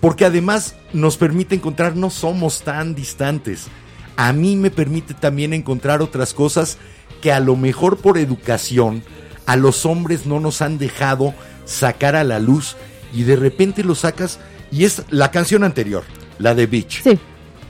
[0.00, 3.68] Porque además nos permite encontrar, no somos tan distantes.
[4.16, 6.76] A mí me permite también encontrar otras cosas
[7.22, 9.04] que a lo mejor por educación
[9.46, 11.34] a los hombres no nos han dejado
[11.70, 12.76] sacar a la luz
[13.14, 14.38] y de repente lo sacas
[14.72, 16.04] y es la canción anterior,
[16.38, 17.02] la de Beach.
[17.02, 17.18] Sí.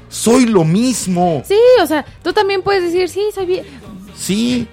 [0.08, 1.42] Soy lo mismo.
[1.46, 3.64] Sí, o sea, tú también puedes decir, sí, soy bien.
[4.16, 4.66] Sí.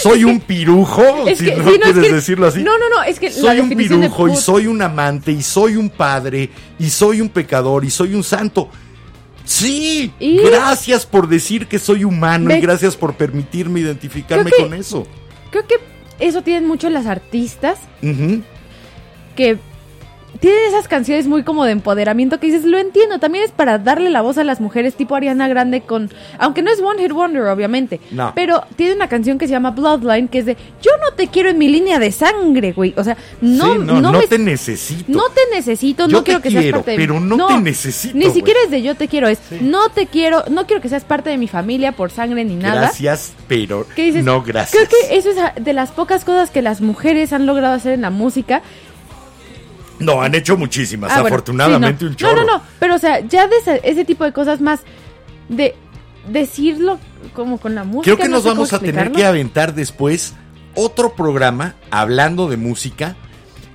[0.00, 2.62] Soy un pirujo, Es si que, no sí, no, es quieres que- decirlo así.
[2.62, 5.42] No, no, no, es que la soy un de pirujo y soy un amante y
[5.42, 8.68] soy un padre y soy un pecador y soy un santo.
[9.44, 14.74] Sí, Y- gracias por decir que soy humano y gracias por permitirme identificarme que- con
[14.74, 15.06] eso.
[15.50, 15.76] Creo que
[16.18, 18.42] eso tienen mucho las artistas Ujú.
[19.38, 19.56] Que
[20.40, 24.10] tienen esas canciones muy como de empoderamiento que dices, lo entiendo, también es para darle
[24.10, 27.42] la voz a las mujeres tipo Ariana Grande con, aunque no es One Hit Wonder
[27.44, 28.32] obviamente, No.
[28.36, 31.48] pero tiene una canción que se llama Bloodline que es de, yo no te quiero
[31.48, 34.38] en mi línea de sangre, güey, o sea, no, Sí, no, no, no me- te
[34.38, 35.04] necesito.
[35.10, 38.24] no te necesito, Yo no quiero que seas parte de pero no te necesito, Ni
[38.26, 38.34] güey.
[38.34, 39.58] siquiera es de yo te quiero, es Sí.
[39.62, 42.82] no te quiero, no quiero que seas parte de mi familia por sangre ni nada.
[42.82, 43.86] Gracias, pero
[44.22, 44.86] no gracias.
[44.88, 48.02] Creo que eso es de las pocas cosas que las mujeres han logrado hacer en
[48.02, 48.60] la música.
[49.98, 52.10] No, han hecho muchísimas, Ah, bueno, afortunadamente sí, no.
[52.10, 52.36] un chorro.
[52.36, 54.80] No, no, no, pero o sea, ya de ese, ese tipo de cosas más
[55.48, 55.74] de
[56.28, 56.98] decirlo
[57.34, 58.04] como con la música.
[58.04, 60.34] Creo que no nos vamos a tener que aventar después
[60.74, 63.16] otro programa hablando de música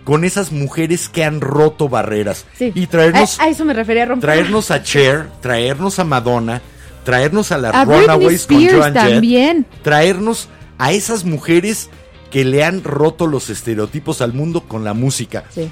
[0.04, 2.72] con esas mujeres que han roto barreras Sí.
[2.76, 4.30] y traernos a, a eso me refería a romper.
[4.30, 6.62] traernos a Cher, traernos a Madonna,
[7.06, 11.90] traernos a las Runaways con Joan Jett, traernos a esas mujeres
[12.32, 15.44] que le han roto los estereotipos al mundo con la música.
[15.50, 15.70] Sí.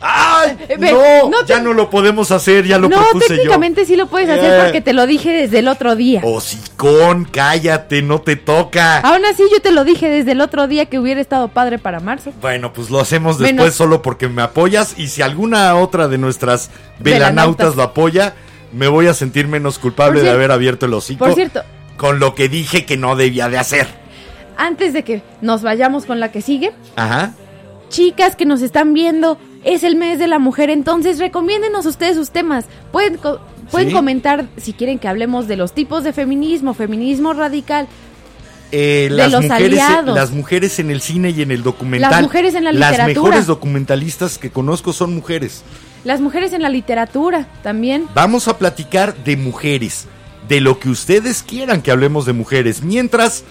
[0.00, 0.56] ¡Ay!
[0.68, 3.34] Eh, no, no te- ya no lo podemos hacer, ya lo no, propuse yo.
[3.36, 4.62] técnicamente sí lo puedes hacer Eh.
[4.62, 6.20] porque te lo dije desde el otro día.
[6.22, 8.98] Hocicón, cállate, no te toca.
[9.00, 12.00] Aún así yo te lo dije desde el otro día que hubiera estado padre para
[12.00, 12.32] marzo.
[12.40, 16.18] Bueno, pues lo hacemos después Menos- solo porque me apoyas y si alguna otra de
[16.18, 18.34] nuestras velanautas lo apoya,
[18.72, 21.62] me voy a sentir menos culpable de haber abierto el hocico Por cierto,
[21.96, 23.86] con lo que dije que no debía de hacer.
[24.58, 27.32] antes de que nos vayamos con la que sigue, Ajá.
[27.88, 32.30] chicas que nos están viendo, es el mes de la mujer, entonces recomiéndenos ustedes sus
[32.30, 32.64] temas.
[32.92, 33.94] Pueden, co- pueden Sí.
[33.94, 37.86] comentar si quieren que hablemos de los tipos de feminismo, feminismo radical.
[38.72, 40.14] Eh, De las los mujeres, aliados.
[40.16, 42.10] las mujeres en el cine y en el documental.
[42.10, 43.22] Las mujeres en la Las literatura.
[43.28, 45.62] mejores documentalistas que conozco son mujeres.
[46.04, 48.06] Las mujeres en la literatura también.
[48.14, 50.06] Vamos a platicar de mujeres,
[50.48, 52.82] de lo que ustedes quieran que hablemos de mujeres.
[52.82, 53.44] Mientras,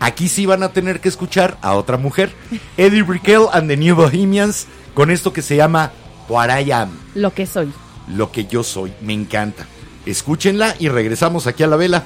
[0.00, 2.32] aquí sí van a tener que escuchar a otra mujer,
[2.78, 5.92] Eddie Brickell and the New Bohemians, con esto que se llama
[6.28, 7.72] What I Am, Lo que soy.
[8.08, 8.92] lo que yo soy.
[9.02, 9.66] Me encanta.
[10.06, 12.04] Escúchenla y regresamos aquí a la vela.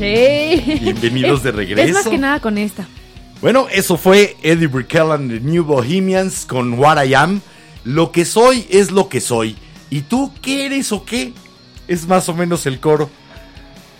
[0.00, 0.78] Sí.
[0.80, 2.10] Bienvenidos de Es más regreso.
[2.10, 2.88] que nada con esta.
[3.42, 7.42] Bueno, eso fue Eddie Brickell and the New Bohemians con What I Am.
[7.84, 9.56] Lo que soy es lo que soy.
[9.90, 11.34] ¿Y tú qué eres o qué?
[11.86, 13.10] Es más o menos el coro.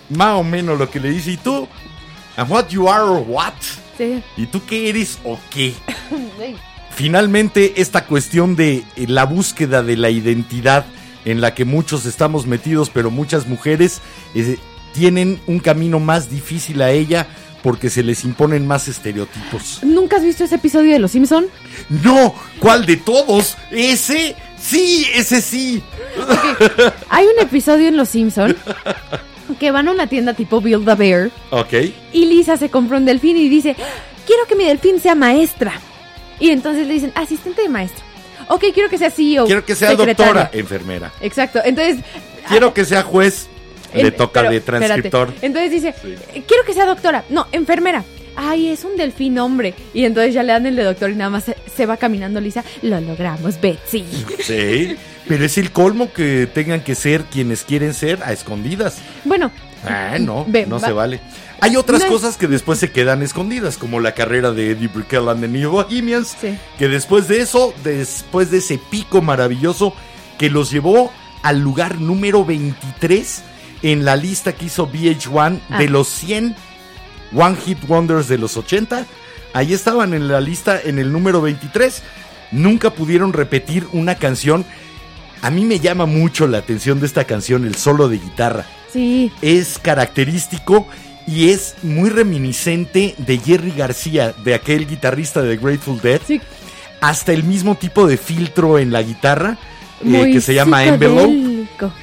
[0.09, 1.33] Más o menos lo que le dice.
[1.33, 1.67] ¿Y tú?
[2.35, 3.53] And what you are or what?
[3.95, 4.23] Sí.
[4.37, 5.73] ¿Y tú qué eres o qué?
[6.95, 10.85] Finalmente, esta cuestión de eh, la búsqueda de la identidad
[11.25, 14.01] en la que muchos estamos metidos, pero muchas mujeres
[14.33, 14.57] eh,
[14.93, 17.27] tienen un camino más difícil a ella
[17.63, 19.79] porque se les imponen más estereotipos.
[19.83, 21.45] ¿Nunca has visto ese episodio de Los Simpson?
[21.89, 23.55] No, ¿cuál de todos?
[23.69, 25.83] Ese, sí, ese sí.
[27.09, 28.55] Hay un episodio en Los Simpson
[29.59, 31.73] que van a una tienda tipo Build a Bear Ok.
[32.13, 33.75] y Lisa se compra un delfín y dice,
[34.25, 35.73] quiero que mi delfín sea maestra.
[36.39, 38.03] Y entonces le dicen, asistente de maestro.
[38.47, 39.45] Ok, quiero que sea CEO.
[39.45, 40.33] Quiero que sea secretaria".
[40.33, 41.11] doctora, enfermera.
[41.21, 41.59] Exacto.
[41.63, 41.97] Entonces...
[42.49, 43.47] Quiero que sea juez,
[43.93, 44.85] le en- toca pero, de espérate.
[44.85, 45.33] transcriptor.
[45.41, 46.15] Entonces dice, Sí.
[46.33, 47.23] "Eh, quiero que sea doctora.
[47.29, 48.03] No, enfermera.
[48.35, 49.73] Ay, es un delfín hombre.
[49.93, 52.39] Y entonces ya le dan el de doctor y nada más se, se va caminando
[52.39, 52.63] Lisa.
[52.81, 54.05] Lo logramos, Betsy.
[54.41, 54.95] Sí,
[55.27, 58.97] pero es el colmo que tengan que ser quienes quieren ser a escondidas.
[59.25, 59.51] Bueno,
[59.83, 61.19] Ah, no, Ve, no va- se vale.
[61.59, 64.87] Hay otras No es- cosas que después se quedan escondidas, como la carrera de Eddie
[64.87, 66.55] Brickell and the New Bohemians, Sí.
[66.77, 69.93] que después de eso, después de ese pico maravilloso
[70.37, 71.11] que los llevó
[71.43, 73.43] al lugar número 23
[73.83, 75.77] en la lista que hizo VH1 Ah.
[75.79, 76.55] de los 100
[77.33, 79.05] One Hit Wonders de los 80,
[79.53, 82.01] ahí estaban en la lista en el número 23.
[82.51, 84.65] Nunca pudieron repetir una canción.
[85.41, 89.31] A mí me llama mucho la atención de esta canción, el solo de guitarra sí.
[89.41, 90.85] es característico
[91.25, 96.19] y es muy reminiscente de Jerry García, de aquel guitarrista de Grateful Dead.
[96.27, 96.41] Sí.
[96.99, 99.57] Hasta el mismo tipo de filtro en la guitarra
[100.05, 101.31] eh, que se llama envelope.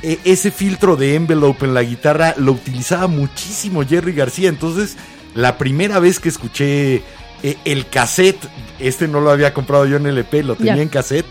[0.02, 4.48] E- ese filtro de envelope en la guitarra lo utilizaba muchísimo Jerry García.
[4.48, 4.96] Entonces,
[5.34, 7.02] la primera vez que escuché
[7.42, 8.42] eh, el cassette,
[8.78, 11.26] este no lo había comprado yo en LP, lo tenía en cassette.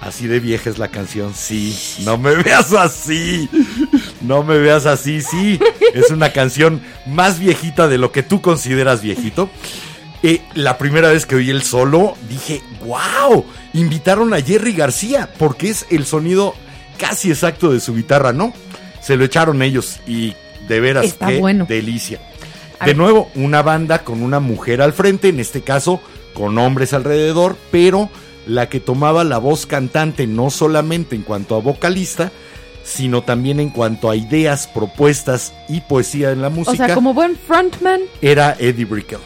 [0.00, 1.74] Así de vieja es la canción, sí.
[2.04, 3.48] No me veas así.
[4.20, 5.58] No me veas así, sí.
[5.94, 9.48] Es una canción más viejita de lo que tú consideras viejito.
[10.22, 15.70] Eh, la primera vez que oí el solo, dije, wow, invitaron a Jerry García, porque
[15.70, 16.54] es el sonido
[16.98, 18.52] casi exacto de su guitarra, ¿no?
[19.00, 20.34] Se lo echaron ellos y
[20.68, 21.66] de veras, Está qué bueno.
[21.68, 22.20] delicia.
[22.78, 22.96] A De ver.
[22.96, 26.00] nuevo, una banda con una mujer al frente, en este caso
[26.32, 28.08] con hombres alrededor, pero
[28.46, 32.32] la que tomaba la voz cantante no solamente en cuanto a vocalista,
[32.82, 37.14] sino también en cuanto a ideas, propuestas y poesía en la O música, sea, como
[37.14, 38.00] buen frontman.
[38.20, 39.20] era Eddie Brickell.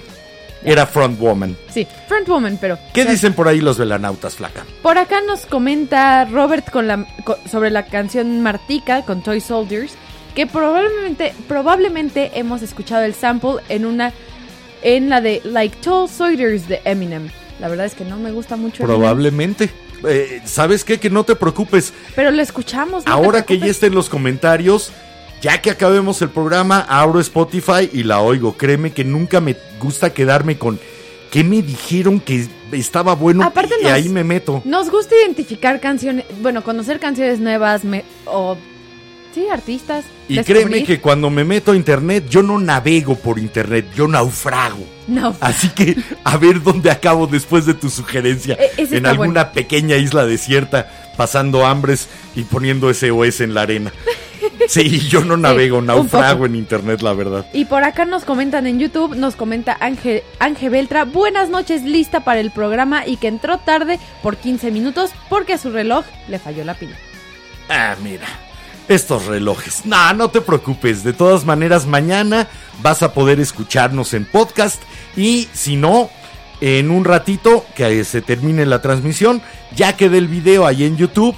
[0.64, 1.56] Era frontwoman.
[1.72, 2.78] Sí, frontwoman, pero.
[2.92, 4.64] ¿Qué dicen por ahí los velanautas, flaca?
[4.82, 7.06] Por acá nos comenta Robert con la,
[7.50, 9.94] sobre la canción Martica con Toy Soldiers,
[10.34, 14.12] que probablemente, probablemente hemos escuchado el sample en una
[14.82, 17.28] en la de Like Toy Soldiers de Eminem.
[17.60, 18.82] La verdad es que no me gusta mucho.
[18.82, 19.70] Eminem, Probablemente.
[20.06, 20.98] Eh, ¿Sabes qué?
[21.00, 21.92] Que no te preocupes.
[22.14, 23.04] pero lo escuchamos.
[23.04, 24.92] no Ahora que ya esté en los comentarios,
[25.40, 28.56] ya que acabemos el programa, abro Spotify y la oigo.
[28.56, 30.78] Créeme que nunca me gusta quedarme con
[31.30, 34.62] qué me dijeron que estaba bueno Aparte y nos- ahí me meto.
[34.64, 38.56] Nos gusta identificar canciones, bueno, conocer canciones nuevas me- o
[39.34, 40.04] sí, artistas.
[40.28, 40.66] Y descubrir.
[40.66, 44.84] créeme que cuando me meto a internet, yo no navego por internet, yo naufrago.
[45.06, 45.34] no.
[45.40, 48.54] Así que a ver dónde acabo después de tu sugerencia.
[48.76, 53.92] E- en alguna pequeña isla desierta, pasando hambres y poniendo SOS en la arena.
[54.78, 57.46] Sí, yo no navego, un naufrago en internet, la verdad.
[57.54, 62.20] Y por acá nos comentan en YouTube, nos comenta Ángel, Ángel Beltra, buenas noches, lista
[62.20, 66.38] para el programa y que entró tarde por 15 minutos porque a su reloj le
[66.38, 66.96] falló la pila.
[67.70, 68.26] Ah, mira.
[68.88, 69.86] Estos relojes.
[69.86, 71.02] No, no te preocupes.
[71.02, 72.48] De todas maneras, mañana
[72.82, 74.82] vas a poder escucharnos en podcast.
[75.16, 76.10] Y si no,
[76.60, 79.40] en un ratito que se termine la transmisión,
[79.74, 81.36] ya quede el video ahí en YouTube.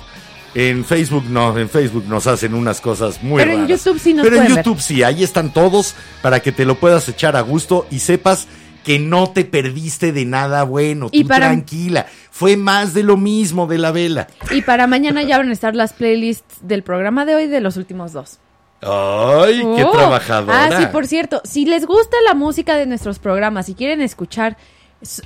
[0.54, 3.68] En Facebook no, en Facebook nos hacen unas cosas muy Pero en.
[3.68, 4.64] YouTube sí nos Pero en pueden ver.
[4.64, 8.48] YouTube sí, ahí están todos para que te lo puedas echar a gusto y sepas
[8.84, 11.08] que no te perdiste de nada bueno.
[11.12, 12.06] Y Tú para- tranquila.
[12.30, 14.26] Fue más de lo mismo de la vela.
[14.50, 17.76] Y para mañana ya van a estar las playlists del programa de hoy de los
[17.76, 18.38] últimos dos.
[18.82, 19.90] Ay, qué Oh.
[19.92, 20.64] trabajadora.
[20.64, 24.56] Ah, sí, por cierto, si les gusta la música de nuestros programas, si quieren escuchar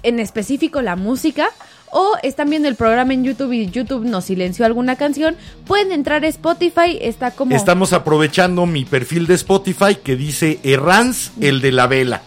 [0.02, 1.48] en específico la música
[1.90, 6.24] o están viendo el programa en YouTube y YouTube nos silenció alguna canción, pueden entrar
[6.24, 11.70] a Spotify, está como Estamos aprovechando mi perfil de Spotify que dice Errans, el de
[11.70, 12.22] la vela.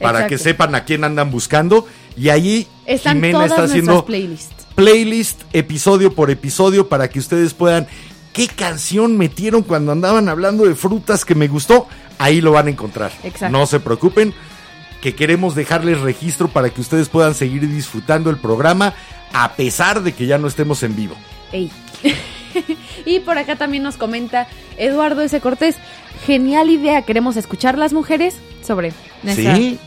[0.00, 0.28] Para Exacto.
[0.28, 1.84] que sepan a quién andan buscando.
[2.16, 4.66] Y ahí están Jimena todas está haciendo playlists.
[4.76, 7.88] playlist episodio por episodio para que ustedes puedan.
[8.32, 11.88] qué canción metieron cuando andaban hablando de frutas que me gustó,
[12.18, 13.10] ahí lo van a encontrar.
[13.24, 13.58] Exacto.
[13.58, 14.32] No se preocupen,
[15.00, 18.94] que queremos dejarles registro para que ustedes puedan seguir disfrutando el programa
[19.32, 21.14] a pesar de que ya no estemos en vivo.
[21.52, 21.70] Ey.
[23.04, 25.40] y por acá también nos comenta Eduardo S.
[25.40, 25.76] Cortés.
[26.26, 28.34] Genial idea, queremos escuchar las mujeres
[28.66, 28.92] sobre
[29.22, 29.78] nuestra- Sí.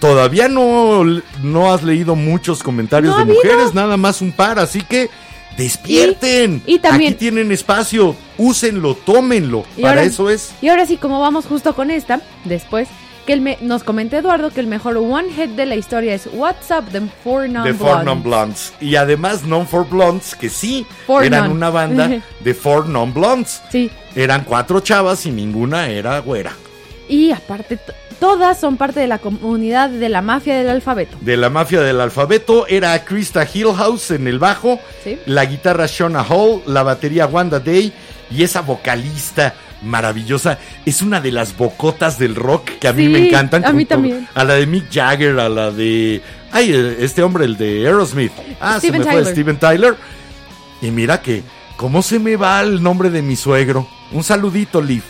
[0.00, 1.02] Todavía no,
[1.42, 5.08] no has leído muchos comentarios No de mujeres, nada más un par, así que
[5.56, 6.62] despierten.
[6.66, 9.64] Y- y también- Aquí tienen espacio, úsenlo, tómenlo.
[9.76, 10.52] Y Para ahora- eso es.
[10.60, 12.88] Y ahora sí, como vamos justo con esta, después,
[13.28, 16.26] que el me- nos comenta Eduardo que el mejor one hit de la historia es
[16.32, 18.72] What's Up, The Four Non The Four Non Blondes.
[18.80, 21.52] Y además Non For Blondes, que sí, Four eran Non.
[21.58, 22.08] una banda
[22.40, 23.60] de Four Non Blondes.
[23.70, 26.52] Sí, Eran cuatro chavas y ninguna era güera.
[27.06, 27.78] y aparte,
[28.18, 31.16] todas son parte de la comunidad de la mafia del alfabeto.
[31.20, 35.18] De la mafia del alfabeto era Krista Hillhouse en el bajo, Sí.
[35.26, 37.92] la guitarra Shona Hall, la batería Wanda Day
[38.30, 40.58] y esa vocalista maravillosa.
[40.84, 43.64] Es una de las bocotas del rock que a mí me encantan.
[43.64, 44.28] a mí también.
[44.34, 46.22] A la de Mick Jagger, a la de...
[46.50, 48.32] Ay, eh, este hombre, el de Aerosmith.
[48.60, 49.32] Ah, Steven se me fue Tyler.
[49.32, 49.96] Steven Tyler.
[50.80, 51.42] Y mira que,
[51.76, 53.88] ¿cómo se me va el nombre de mi suegro?
[54.12, 55.02] Un saludito, Liv.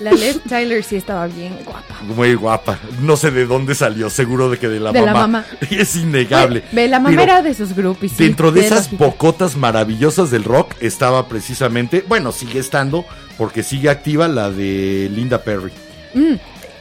[0.00, 1.96] La Liv Tyler sí estaba bien guapa.
[2.02, 2.78] Muy guapa.
[3.02, 5.26] No sé de dónde salió, seguro de que de la De la mamá.
[5.26, 5.44] mamá.
[5.70, 6.62] Y es innegable.
[6.72, 8.10] Ve, la Pero mamá era de sus grupos.
[8.12, 13.04] sí, Dentro de esas bocotas maravillosas del rock estaba precisamente, bueno, sigue estando,
[13.36, 15.72] porque sigue activa la de Linda Perry.
[16.14, 16.34] Mm,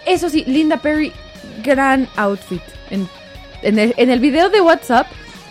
[0.05, 1.11] eso sí, Linda Perry,
[1.63, 2.61] gran outfit.
[2.91, 3.09] En,
[3.63, 5.07] en el, en el video de WhatsApp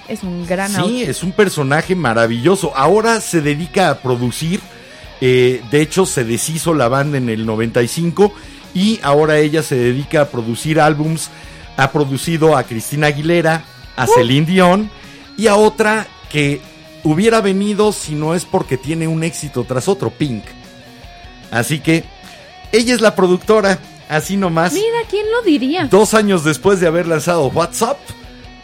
[0.08, 1.08] es un gran Sí, outfit.
[1.08, 2.72] es un personaje maravilloso.
[2.76, 4.60] Ahora se dedica a producir.
[5.20, 8.32] Eh, de hecho, se deshizo la banda en el 95
[8.74, 11.30] y ahora ella se dedica a producir álbums.
[11.76, 13.64] Ha producido a Cristina Aguilera,
[13.96, 14.08] a Uh.
[14.14, 14.90] Celine Dion
[15.36, 16.60] y a otra que
[17.04, 20.44] hubiera venido si no es porque tiene un éxito tras otro, Pink.
[21.50, 22.04] Así que
[22.72, 25.86] ella es la productora, así nomás Mira, ¿quién lo diría?
[25.86, 27.98] dos años después de haber lanzado WhatsApp,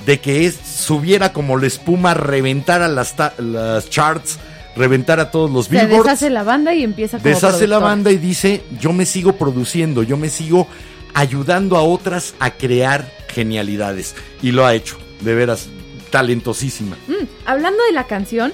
[0.05, 4.38] de que es, subiera como la espuma, reventara las, las charts,
[4.76, 8.16] reventara todos los Se billboards, deshace la banda y empieza como deshace la banda y
[8.16, 10.66] dice, yo me sigo produciendo, yo me sigo
[11.14, 14.14] ayudando a otras a crear genialidades.
[14.42, 15.68] Y lo ha hecho, de veras,
[16.10, 16.96] talentosísima.
[17.08, 18.52] Mm, hablando de la canción,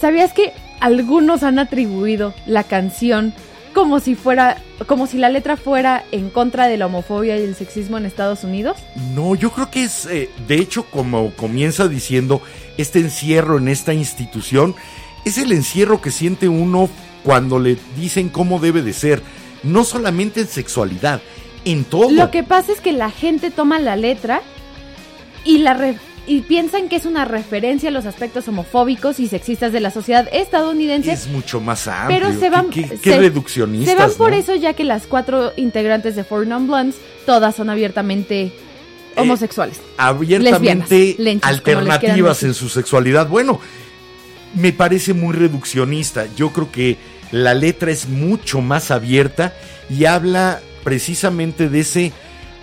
[0.00, 3.34] ¿sabías que algunos han atribuido la canción
[3.74, 7.54] como si fuera, como si la letra fuera en contra de la homofobia y el
[7.54, 8.78] sexismo en Estados Unidos?
[9.14, 12.42] No, yo creo que es, eh, de hecho, como comienza diciendo,
[12.78, 14.74] este encierro en esta institución
[15.24, 16.88] es el encierro que siente uno
[17.22, 19.22] cuando le dicen cómo debe de ser,
[19.62, 21.20] no solamente en sexualidad,
[21.64, 22.10] en todo.
[22.10, 24.40] Lo que pasa es que la gente toma la letra
[25.44, 29.72] y la re- y piensan que es una referencia a los aspectos homofóbicos y sexistas
[29.72, 31.12] de la sociedad estadounidense.
[31.12, 32.18] es mucho más amplio.
[32.20, 33.94] Pero se van, Qué, qué- qué se- reduccionistas.
[33.94, 36.96] se van por eso ya que las cuatro integrantes de Four Non Blondes
[37.26, 38.52] todas son abiertamente
[39.16, 39.80] homosexuales.
[39.96, 43.26] abiertamente Lesbianas, lenchas, como les quieran alternativas en su sexualidad.
[43.26, 43.60] Bueno,
[44.54, 46.26] me parece muy reduccionista.
[46.36, 46.98] Yo creo que
[47.32, 49.54] la letra es mucho más abierta
[49.88, 52.12] y habla precisamente de ese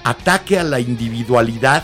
[0.03, 1.83] ataque a la individualidad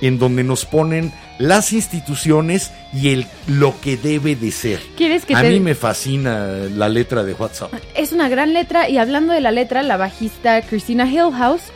[0.00, 4.80] en donde nos ponen las instituciones y el lo que debe de ser.
[4.96, 7.72] ¿Quieres que a te mí me fascina la letra de WhatsApp.
[7.94, 11.72] Es una gran letra y hablando de la letra, la bajista Christina Hillhouse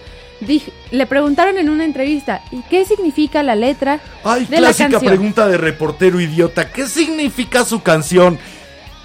[0.90, 5.10] le preguntaron en una entrevista, ¿y qué significa la letra Ay, de la clásica canción?
[5.10, 6.70] pregunta de reportero idiota.
[6.72, 8.38] ¿Qué significa su canción?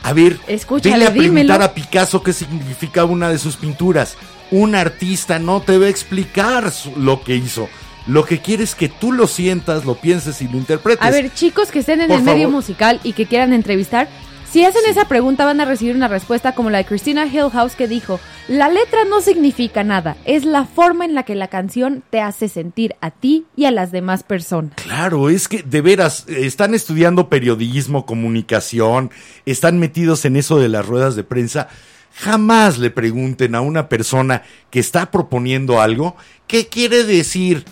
[0.03, 1.63] A ver, Escúchale, vele a preguntar dímelo.
[1.63, 4.15] a Picasso qué significa una de sus pinturas.
[4.51, 7.69] Un artista no te va a explicar lo que hizo.
[8.07, 11.05] Lo que quiere es que tú lo sientas, lo pienses y lo interpretes.
[11.05, 14.07] A ver, chicos que estén en Por el medio musical y que quieran entrevistar,
[14.51, 17.87] si hacen esa pregunta van a recibir una respuesta como la de Christina Hillhouse que
[17.87, 22.21] dijo, la letra no significa nada, es la forma en la que la canción te
[22.21, 24.73] hace sentir a ti y a las demás personas.
[24.75, 29.11] Claro, es que de veras, están estudiando periodismo, comunicación,
[29.45, 31.67] están metidos en eso de las ruedas de prensa.
[32.15, 34.41] Jamás le pregunten a una persona
[34.71, 36.15] que está proponiendo algo,
[36.47, 37.65] ¿qué quiere decir?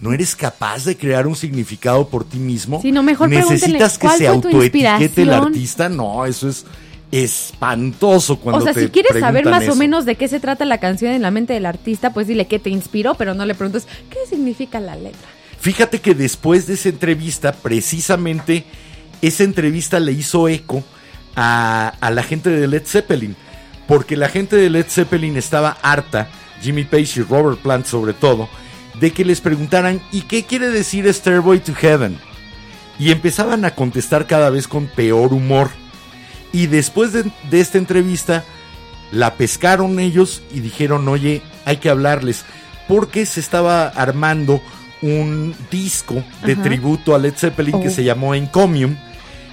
[0.00, 2.82] ¿No eres capaz de crear un significado por ti mismo?
[2.82, 5.88] Sí, no, mejor ¿Necesitas que ¿cuál se autoetiquete el artista?
[5.88, 6.66] No, eso es
[7.10, 10.64] espantoso cuando o sea, te si quieres saber más o menos de qué se trata
[10.64, 13.54] la canción en la mente del artista, pues dile qué te inspiró, pero no le
[13.54, 15.28] preguntes qué significa la letra.
[15.58, 18.64] Fíjate que después de esa entrevista, precisamente
[19.22, 20.84] esa entrevista le hizo eco
[21.36, 23.36] a, a la gente de Led Zeppelin,
[23.86, 26.28] porque la gente de Led Zeppelin estaba harta,
[26.60, 28.48] Jimmy Page y Robert Plant sobre todo,
[29.00, 32.18] de que les preguntaran, ¿y qué quiere decir Stairway to Heaven?
[32.98, 35.68] y empezaban a contestar cada vez con peor humor.
[36.50, 38.42] Y después de, de esta entrevista,
[39.12, 42.46] la pescaron ellos y dijeron, oye, hay que hablarles,
[42.88, 44.62] porque se estaba armando
[45.02, 46.62] un disco de Ajá.
[46.62, 47.90] tributo a Led Zeppelin que Oh.
[47.90, 48.96] se llamó Encomium,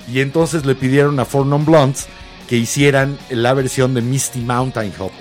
[0.10, 2.06] y entonces le pidieron a Four Non Blondes
[2.48, 5.12] que hicieran la versión de Misty Mountain Hop.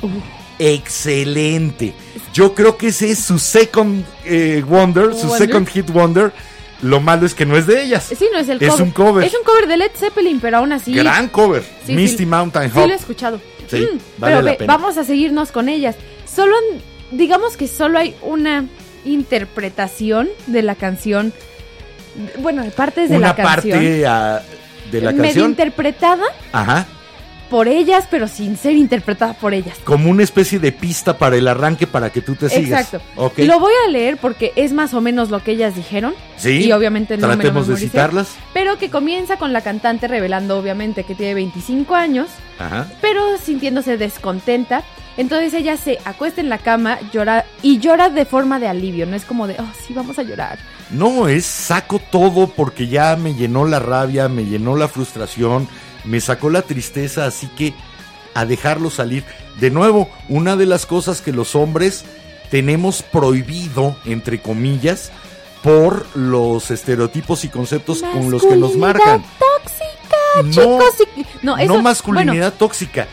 [0.61, 1.93] Excelente.
[2.33, 6.33] Yo creo que ese es su second eh, wonder, su second hit wonder.
[6.81, 8.05] Lo malo es que no es de ellas.
[8.19, 8.83] Sí, no es el Es cover.
[8.85, 9.25] un cover.
[9.25, 10.93] Es un cover de Led Zeppelin, pero aún así.
[10.95, 11.63] Gran cover.
[11.87, 12.27] Sí, Misty sí.
[12.27, 12.87] Mountain Sí Hop.
[12.89, 13.41] lo he escuchado.
[13.71, 14.77] Sí, Mm, vale pero la pena.
[14.77, 15.95] vamos a seguirnos con ellas.
[16.27, 16.57] Solo,
[17.13, 18.65] digamos que solo hay una
[19.05, 21.33] interpretación de la canción.
[22.39, 23.79] Bueno, partes de Una la canción.
[23.79, 24.43] parte ah,
[24.91, 25.51] de la medio canción.
[25.51, 26.87] interpretada Ajá.
[27.53, 29.77] Por ellas, pero sin ser interpretada por ellas.
[29.85, 32.87] Como una especie de pista para el arranque para que tú te sigas.
[32.87, 33.07] Exacto.
[33.17, 33.41] Ok.
[33.41, 36.15] Lo voy a leer porque es más o menos lo que ellas dijeron.
[36.39, 36.65] Sí.
[36.65, 38.37] Y obviamente no me lo Tratemos de citarlas.
[38.55, 42.89] Pero que comienza con la cantante revelando obviamente que tiene 25 años, Ajá.
[43.03, 44.83] pero sintiéndose descontenta.
[45.19, 49.15] Entonces ella se acuesta en la cama, llora y llora de forma de alivio, no
[49.15, 50.59] es como de, oh, sí, vamos a llorar.
[50.89, 55.69] No, es saco todo porque ya me llenó la rabia, me llenó la frustración,
[56.05, 57.75] me sacó la tristeza, así que
[58.35, 59.25] a dejarlo salir.
[59.61, 62.05] De nuevo, una de las cosas que los hombres
[62.51, 65.11] tenemos prohibido, entre comillas,
[65.63, 69.23] por los estereotipos y conceptos con los que nos marcan.
[69.39, 71.09] tóxica, No, chicos.
[71.17, 73.07] y- No, eso, no masculinidad bueno, tóxica.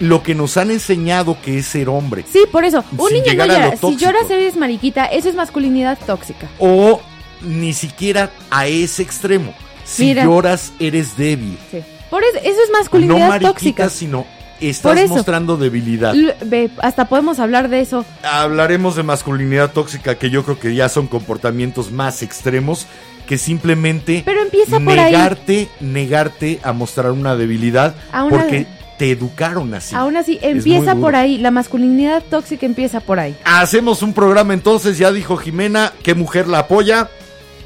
[0.00, 2.24] Lo que nos han enseñado que es ser hombre.
[2.32, 2.84] sí, por eso.
[2.96, 3.76] Un niño no llora.
[3.76, 6.48] Si lloras eres mariquita, eso es masculinidad tóxica.
[6.60, 7.00] O
[7.42, 9.52] ni siquiera a ese extremo.
[9.84, 10.24] Si Mira.
[10.24, 11.58] lloras, eres débil.
[11.72, 11.82] Sí.
[12.10, 13.90] Por eso, eso es No masculinidad mariquita, tóxica.
[13.90, 15.14] sino Por estás eso.
[15.14, 16.14] mostrando debilidad.
[16.44, 18.04] Ve, hasta podemos hablar de eso.
[18.22, 22.86] Hablaremos de masculinidad tóxica, que yo creo que ya son comportamientos más extremos
[23.26, 25.12] que simplemente Pero empieza por ahí.
[25.12, 27.94] negarte, negarte a mostrar una debilidad
[28.30, 29.94] porque te educaron así.
[29.94, 31.38] Aún así, empieza por ahí.
[31.38, 33.36] La masculinidad tóxica empieza por ahí.
[33.44, 37.10] Hacemos un programa entonces, ya dijo Jimena, ¿qué mujer la apoya?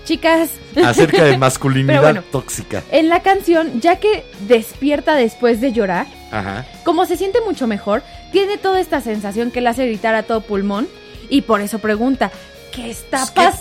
[0.05, 0.51] Chicas,
[0.85, 2.23] Acerca de masculinidad bueno.
[2.33, 2.83] tóxica.
[2.91, 6.67] en la canción, ya que despierta después de llorar, Ajá.
[6.85, 10.41] como se siente mucho mejor, tiene toda esta sensación que le hace gritar a todo
[10.41, 10.89] pulmón
[11.29, 12.31] y por eso pregunta,
[12.73, 13.59] ¿qué está ¿Qué pasando?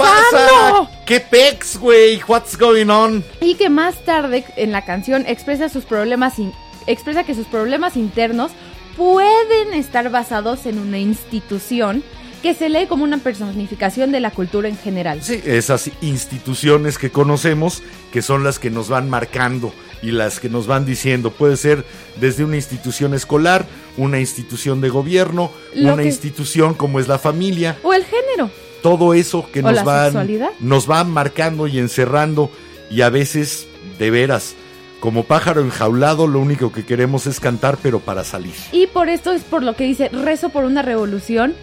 [0.87, 0.89] pasa?
[1.05, 2.21] ¿Qué pex, güey?
[2.27, 3.23] What's going on?
[3.39, 6.53] Y que más tarde en la canción expresa sus problemas in-
[6.87, 8.51] expresa que sus problemas internos
[8.97, 12.03] pueden estar basados en una institución
[12.41, 15.19] que se lee como una personificación de la cultura en general.
[15.21, 20.49] Sí, esas instituciones que conocemos, que son las que nos van marcando y las que
[20.49, 21.85] nos van diciendo, puede ser
[22.19, 23.67] desde una institución escolar,
[23.97, 28.49] una institución de gobierno, Lo una que- institución como es la familia, O el género.
[28.81, 30.49] todo eso que O nos la van sexualidad.
[30.59, 32.49] nos van marcando y encerrando
[32.89, 33.67] y a veces
[33.99, 34.55] de veras
[35.01, 38.53] como pájaro enjaulado lo único que queremos es cantar pero para salir.
[38.71, 41.55] Y por esto es por lo que dice rezo por una revolución,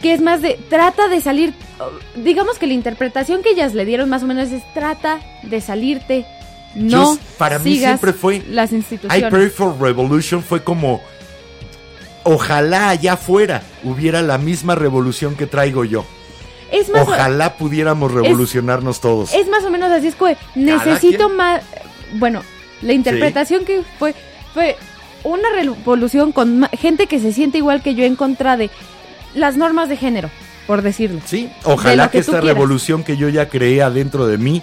[0.00, 1.54] que es más de trata de salir,
[2.14, 6.26] digamos que la interpretación que ellas le dieron más o menos es trata de salirte,
[6.74, 9.30] no Yo- para mí siempre fue las I instituciones.
[9.30, 11.00] Pray for Revolution fue como
[12.24, 16.04] ojalá allá afuera hubiera la misma revolución que traigo yo.
[16.70, 19.32] es más Ojalá pudiéramos revolucionarnos todos.
[19.32, 21.62] Es más o menos así, es que necesito más...
[22.14, 22.42] Bueno,
[22.82, 24.14] la interpretación que fue
[24.52, 24.76] fue
[25.24, 28.70] una revolución con gente que se siente igual que yo en contra de
[29.34, 30.30] las normas de género,
[30.66, 31.20] por decirlo.
[31.24, 34.62] Sí, ojalá que, que esta revolución que yo ya creé adentro de mí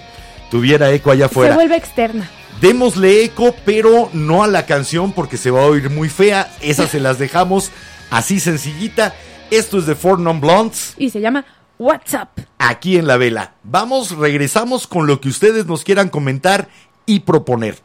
[0.50, 1.56] tuviera eco allá Se afuera.
[1.56, 2.30] vuelve externa.
[2.62, 6.52] Démosle eco, pero no a la canción porque se va a oír muy fea.
[6.62, 7.72] Esas se las dejamos
[8.12, 9.16] así sencillita.
[9.50, 10.94] Esto es de Four Non Blondes.
[10.98, 11.44] Y se llama
[11.80, 12.38] WhatsApp.
[12.60, 13.56] aquí en la vela.
[13.64, 16.70] Vamos, regresamos con lo que ustedes nos quieran comentar
[17.06, 17.78] y proponer.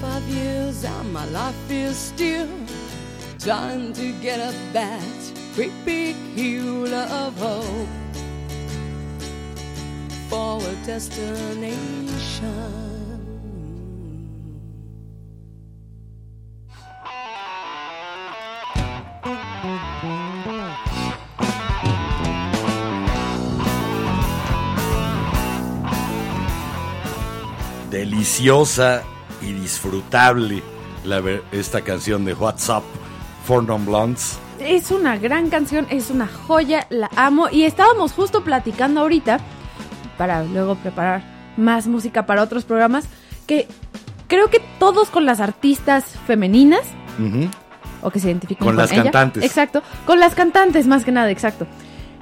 [0.00, 2.48] 25 years and my life is still
[3.38, 7.88] trying to get up that great big hill of hope
[10.28, 12.82] for a destination.
[27.90, 29.15] deliciosa
[29.46, 30.62] y disfrutable
[31.04, 32.82] la ver- esta canción de WhatsApp
[33.46, 34.38] for Non Blondes.
[34.58, 37.48] Es una gran canción, es una joya, la amo.
[37.50, 39.38] Y estábamos justo platicando ahorita,
[40.18, 41.22] para luego preparar
[41.56, 43.04] más música para otros programas,
[43.46, 43.68] que
[44.26, 46.82] creo que todos con las artistas femeninas,
[48.02, 49.04] o que se identifican Con con, las ella.
[49.04, 49.44] cantantes.
[49.44, 51.66] Exacto, con las cantantes más que nada, exacto.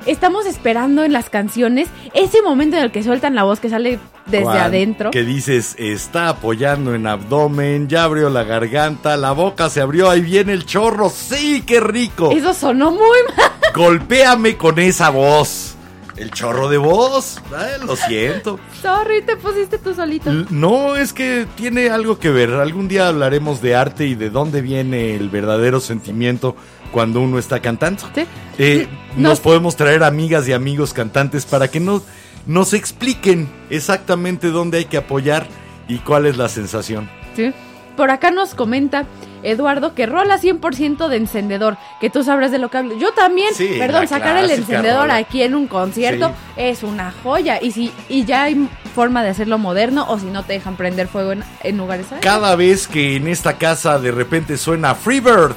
[0.07, 3.99] Estamos esperando en las canciones ese momento en el que sueltan la voz que sale
[4.27, 5.11] desde Juan, adentro.
[5.11, 10.21] Que dices, está apoyando en abdomen, ya abrió la garganta, la boca se abrió, ahí
[10.21, 11.09] viene el chorro.
[11.09, 12.31] ¡Sí, qué rico!
[12.33, 13.01] Eso sonó muy
[13.37, 13.51] mal.
[13.75, 15.75] Golpéame con esa voz.
[16.17, 17.41] El chorro de voz.
[17.57, 18.61] Ay, lo siento.
[18.81, 20.31] Sorry, te pusiste tú solito.
[20.51, 22.51] No, es que tiene algo que ver.
[22.53, 26.55] Algún día hablaremos de arte y de dónde viene el verdadero sentimiento
[26.95, 28.05] cuando uno está cantando.
[28.15, 28.25] Sí.
[28.59, 28.87] Eh,
[29.17, 32.03] Nos- nos podemos traer amigas y amigos cantantes para que nos,
[32.47, 35.47] nos expliquen exactamente dónde hay que apoyar
[35.89, 37.11] y cuál es la sensación.
[37.35, 37.53] Sí.
[37.97, 39.07] Por acá nos comenta
[39.43, 42.97] Eduardo que rola 100% de encendedor, que tú sabrás de lo que hablo.
[42.99, 45.17] Yo también, Sí, perdón, sacar el encendedor rola.
[45.17, 46.35] aquí en un concierto Sí.
[46.57, 47.61] es una joya.
[47.63, 51.09] Y si y ya hay forma de hacerlo moderno o si no te dejan prender
[51.09, 52.21] fuego en, en lugares así.
[52.21, 55.55] Cada vez que en esta casa de repente suena Freebird,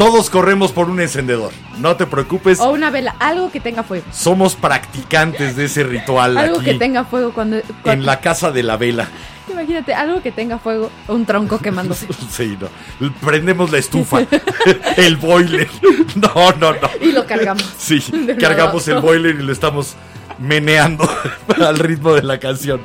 [0.00, 1.52] todos corremos por un encendedor.
[1.78, 4.02] No te preocupes, O una vela, algo que tenga fuego.
[4.10, 8.50] somos practicantes de ese ritual Algo aquí que tenga fuego cuando, cuando- en la casa
[8.50, 9.08] de la vela.
[9.52, 12.06] Imagínate, algo que tenga fuego, un tronco quemándose.
[12.30, 13.10] Sí, no.
[13.20, 14.20] Prendemos la estufa,
[14.96, 15.68] el boiler.
[16.14, 16.90] No, no, no.
[17.02, 17.62] y lo cargamos.
[17.76, 18.02] Sí,
[18.40, 19.96] cargamos el boiler y lo estamos
[20.40, 21.08] meneando
[21.64, 22.82] al ritmo de la canción.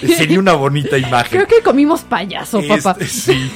[0.00, 1.38] Sería una bonita imagen.
[1.44, 2.96] Creo que comimos payaso, papá.
[3.00, 3.50] Este, sí,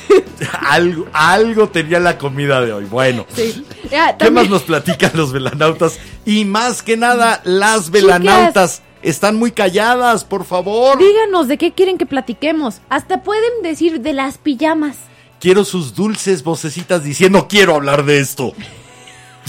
[0.61, 2.84] algo, algo tenía la comida de hoy.
[2.84, 3.64] Bueno, Sí.
[3.91, 5.99] Ya, ¿qué más nos platican los velanautas?
[6.26, 10.99] Y más que nada, las velanautas están muy calladas, por favor.
[10.99, 12.80] Díganos de qué quieren que platiquemos.
[12.89, 14.97] Hasta pueden decir de las pijamas.
[15.41, 18.53] Quiero sus dulces vocecitas diciendo quiero hablar de esto.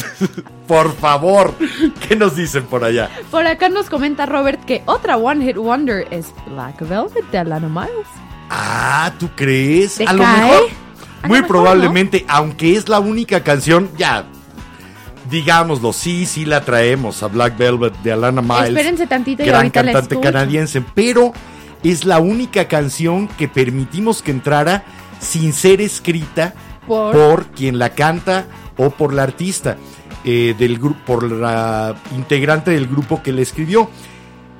[0.67, 1.53] por favor,
[2.07, 3.09] ¿qué nos dicen por allá?
[3.31, 7.67] Por acá nos comenta Robert que otra One Hit Wonder es Black Velvet de Alana
[7.69, 8.07] Miles.
[8.49, 9.95] Ah, ¿tú crees?
[9.95, 14.25] ¿Te a lo mejor, A lo muy mejor, probablemente, aunque es la única canción, ya,
[15.29, 18.69] digámoslo, sí, sí la traemos a Black Velvet de Alana Miles.
[18.69, 21.31] Espérense tantito y gran ahorita la cantante canadiense, pero
[21.83, 24.83] es la única canción que permitimos que entrara
[25.19, 26.53] sin ser escrita
[26.87, 28.45] Por- por quien la canta
[28.77, 29.77] o por la artista,
[30.23, 33.89] eh, del grupo, por la integrante del grupo que le escribió.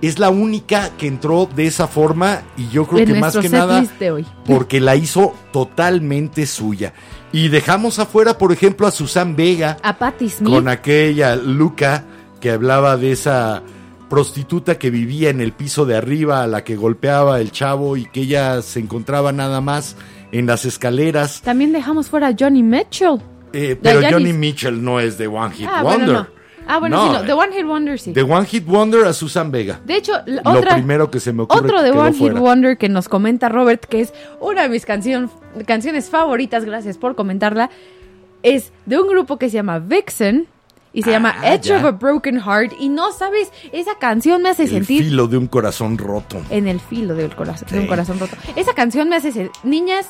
[0.01, 3.49] Es la única que entró de esa forma y yo creo En que más que
[3.49, 3.83] nada
[4.13, 4.25] hoy.
[4.45, 6.93] porque la hizo totalmente suya.
[7.33, 10.49] Y dejamos afuera, por ejemplo, a Susan Vega A Patti Smith.
[10.49, 12.05] con aquella Luca
[12.39, 13.61] que hablaba de esa
[14.09, 18.05] prostituta que vivía en el piso de arriba, a la que golpeaba el chavo y
[18.05, 19.95] que ella se encontraba nada más
[20.31, 21.41] en las escaleras.
[21.41, 23.19] También dejamos fuera a Johnny Mitchell.
[23.53, 24.13] Eh, pero Janis.
[24.15, 26.05] Johnny Mitchell no es de One Hit Ah, Wonder.
[26.07, 26.39] bueno, no.
[26.71, 27.25] Ah, bueno, sí, no.
[27.25, 28.13] The One Hit Wonder sí.
[28.13, 29.79] De One Hit Wonder a Susan Vega.
[29.85, 32.33] De hecho, la Lo otra, primero que se me ocurre otro de One Hit.
[32.33, 35.31] Wonder que nos comenta Robert, que es una de mis canción-
[35.65, 37.71] canciones favoritas, gracias por comentarla,
[38.43, 40.45] es de un grupo que se llama Vixen
[40.93, 41.77] y se Ah, llama Edge ya.
[41.77, 42.73] of a Broken Heart.
[42.79, 46.39] Y no sabes, esa canción me hace El sentir filo de un corazón roto.
[46.51, 48.35] en el filo del corazón, de un corazón roto.
[48.55, 50.07] Esa canción me hace sentir, niñas,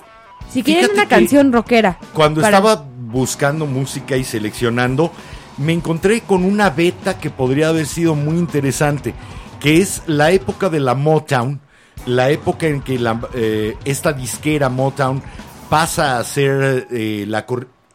[0.50, 1.98] si quieren Fíjate una que canción rockera.
[2.14, 5.12] Cuando para- estaba buscando música y seleccionando,
[5.58, 9.14] me encontré con una beta que podría haber sido muy interesante,
[9.60, 11.60] que es la época de la Motown,
[12.06, 12.98] la época en que
[13.34, 15.22] eh, esta disquera Motown
[15.70, 17.46] pasa a ser eh, la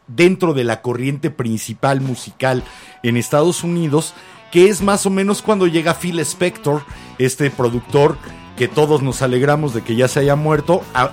[0.07, 2.63] dentro de la corriente principal musical
[3.01, 4.13] en Estados Unidos,
[4.51, 6.83] que es más o menos cuando llega Phil Spector,
[7.17, 8.17] este productor
[8.55, 10.83] que todos nos alegramos de que ya se haya muerto.
[10.93, 11.11] a-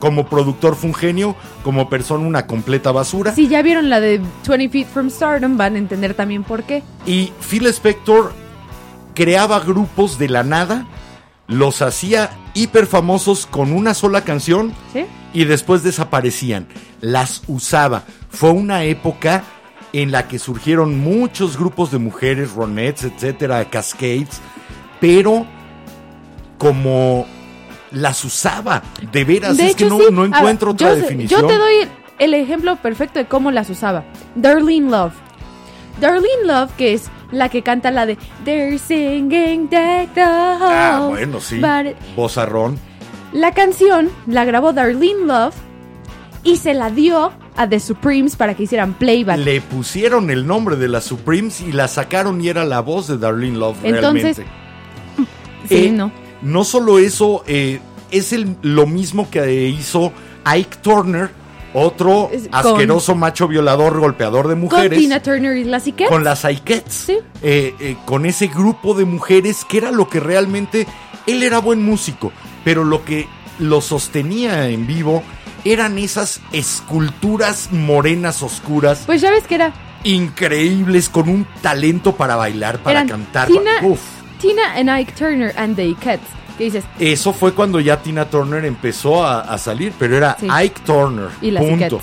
[0.00, 3.32] como productor fue un genio, como persona una completa basura.
[3.32, 6.82] Si ya vieron la de 20 Feet from Stardom, van a entender también por qué.
[7.06, 8.32] Y Phil Spector
[9.14, 10.86] creaba grupos de la nada,
[11.46, 15.04] los hacía hiper famosos con una sola canción ¿Sí?
[15.32, 16.66] y después desaparecían.
[17.00, 18.04] Las usaba.
[18.30, 19.44] Fue una época
[19.92, 24.40] en la que surgieron muchos grupos de mujeres, Ronettes, etcétera, Cascades,
[25.00, 25.46] pero
[26.58, 27.26] como
[27.92, 28.82] las usaba,
[29.12, 30.04] de veras, De es que no, sí.
[30.10, 31.40] no Ahora, encuentro otra yo definición.
[31.42, 31.74] Yo te doy
[32.18, 34.04] el ejemplo perfecto de cómo las usaba.
[34.34, 35.12] Darlene Love.
[36.00, 40.08] Darlene Love, que es la que canta la de They're singing the.
[40.16, 41.60] Ah, bueno, sí.
[42.16, 42.78] Bozarrón.
[43.32, 45.54] La canción la grabó Darlene Love
[46.42, 49.38] y se la dio a The Supremes para que hicieran playback.
[49.38, 53.18] Le pusieron el nombre de las Supremes y la sacaron y era la voz de
[53.18, 54.44] Darlene Love Entonces, realmente.
[55.68, 56.10] sí, Eh, no.
[56.42, 57.80] No solo eso, eh,
[58.10, 60.12] es el, lo mismo que hizo
[60.44, 61.30] Ike Turner,
[61.72, 64.98] otro Es- con- asqueroso macho violador, golpeador de Con mujeres.
[64.98, 66.08] Tina Turner y las Ikettes.
[66.08, 66.92] con las Ikettes.
[66.94, 67.18] Sí.
[67.42, 70.86] Eh, eh, con ese grupo de mujeres que era lo que realmente.
[71.26, 72.32] Él era buen músico,
[72.64, 73.28] pero lo que
[73.58, 75.22] lo sostenía en vivo
[75.64, 79.72] eran esas esculturas morenas oscuras, Pues ya ves que era
[80.02, 83.48] increíbles, con un talento para bailar, para Eran cantar.
[83.48, 84.00] Tina- Uf.
[84.40, 86.20] Tina and Ike Turner and the Ikettes.
[86.58, 90.46] Que dices, Eso fue cuando ya Tina Turner empezó a, a salir, pero era Sí.
[90.50, 91.28] Ike Turner.
[91.40, 92.00] Y las punto.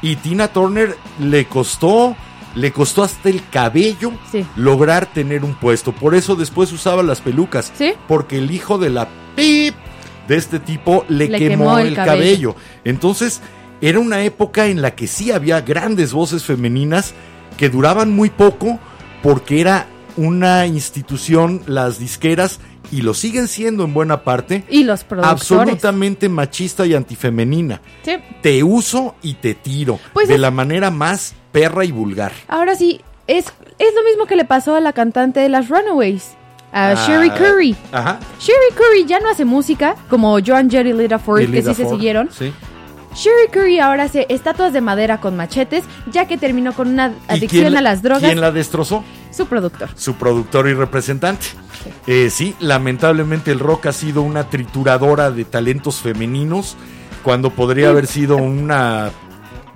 [0.00, 2.16] Y Tina Turner le costó,
[2.54, 4.46] le costó hasta el cabello Sí.
[4.56, 5.92] lograr tener un puesto.
[5.92, 7.72] Por eso después usaba las pelucas.
[7.76, 7.92] ¿Sí?
[8.06, 9.74] Porque el hijo de la pip
[10.26, 12.54] de este tipo le, Le quemó, quemó el el cabello.
[12.54, 12.56] cabello.
[12.84, 13.40] Entonces,
[13.80, 17.14] era una época en la que sí había grandes voces femeninas
[17.56, 18.78] que duraban muy poco
[19.22, 19.86] porque era
[20.18, 22.60] una institución, las disqueras,
[22.90, 25.32] y lo siguen siendo en buena parte, y los productores.
[25.42, 27.80] absolutamente machista y antifeminina.
[28.02, 28.12] Sí.
[28.42, 32.32] Te uso y te tiro Pues de es- la manera más perra y vulgar.
[32.48, 33.46] Ahora sí, es,
[33.78, 36.30] es lo mismo que le pasó a la cantante de las Runaways,
[36.72, 37.76] a Sherry Ah, Curry.
[37.92, 38.20] Ajá.
[38.40, 41.88] Sherry Curry ya no hace música, como Joan Jett y Lita Ford, que sí se
[41.88, 42.28] siguieron.
[42.32, 42.52] Sí.
[43.14, 47.32] Sherry Curry ahora hace estatuas de madera con machetes, ya que terminó con una ¿Y
[47.32, 48.24] adicción a las drogas.
[48.24, 49.04] ¿Quién la destrozó?
[49.30, 49.88] Su productor.
[49.96, 51.46] Su productor y representante.
[52.06, 56.76] Eh, sí, lamentablemente el rock ha sido una trituradora de talentos femeninos
[57.22, 59.10] cuando podría haber sido una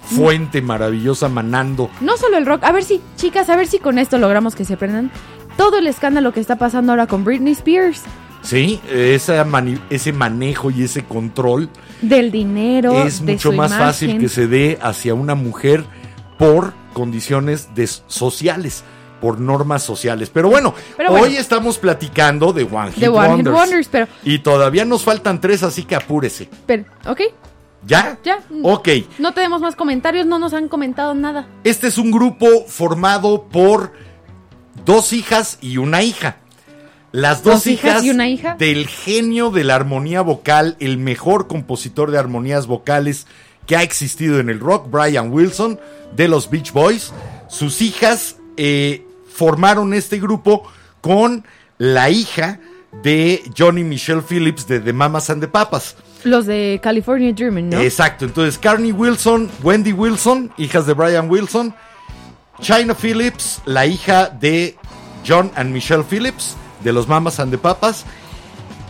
[0.02, 1.90] fuente maravillosa manando.
[2.00, 4.64] No solo el rock, a ver si, chicas, a ver si con esto logramos que
[4.64, 5.10] se prendan
[5.56, 8.02] todo el escándalo que está pasando ahora con Britney Spears.
[8.42, 9.46] Sí, esa
[9.90, 11.70] ese manejo y ese control
[12.00, 13.86] Del dinero, es de mucho su más imagen.
[13.86, 15.84] fácil que se dé hacia una mujer
[16.38, 17.68] por condiciones
[18.08, 18.82] sociales,
[19.20, 20.28] por normas sociales.
[20.30, 23.46] Pero bueno, Pero hoy estamos platicando de One Hit De One Hit.
[23.48, 26.48] Wonders, pero, Y todavía nos faltan tres, así que apúrese.
[26.66, 27.20] pero, ¿ok?
[27.86, 28.18] ¿Ya?
[28.24, 28.38] Ya.
[28.62, 28.88] Ok.
[29.18, 31.46] No tenemos más comentarios, no nos han comentado nada.
[31.64, 33.92] Este es un grupo formado por
[34.84, 36.36] dos hijas y una hija.
[37.12, 38.54] Las dos, ¿Dos hijas y una hija?
[38.58, 43.26] del genio de la armonía vocal, el mejor compositor de armonías vocales
[43.66, 45.78] que ha existido en el rock, Brian Wilson,
[46.16, 47.12] de los Beach Boys.
[47.48, 50.64] Sus hijas eh, formaron este grupo
[51.02, 51.44] con
[51.78, 52.60] la hija
[53.02, 55.96] de Johnny Michelle Phillips de The Mamas and the Papas.
[56.24, 57.80] Los de California Dreaming, ¿no?
[57.80, 61.74] Exacto, entonces Carney Wilson, Wendy Wilson, hijas de Brian Wilson,
[62.60, 64.76] China Phillips, la hija de
[65.26, 68.04] John and Michelle Phillips, de los Mamas and the Papas,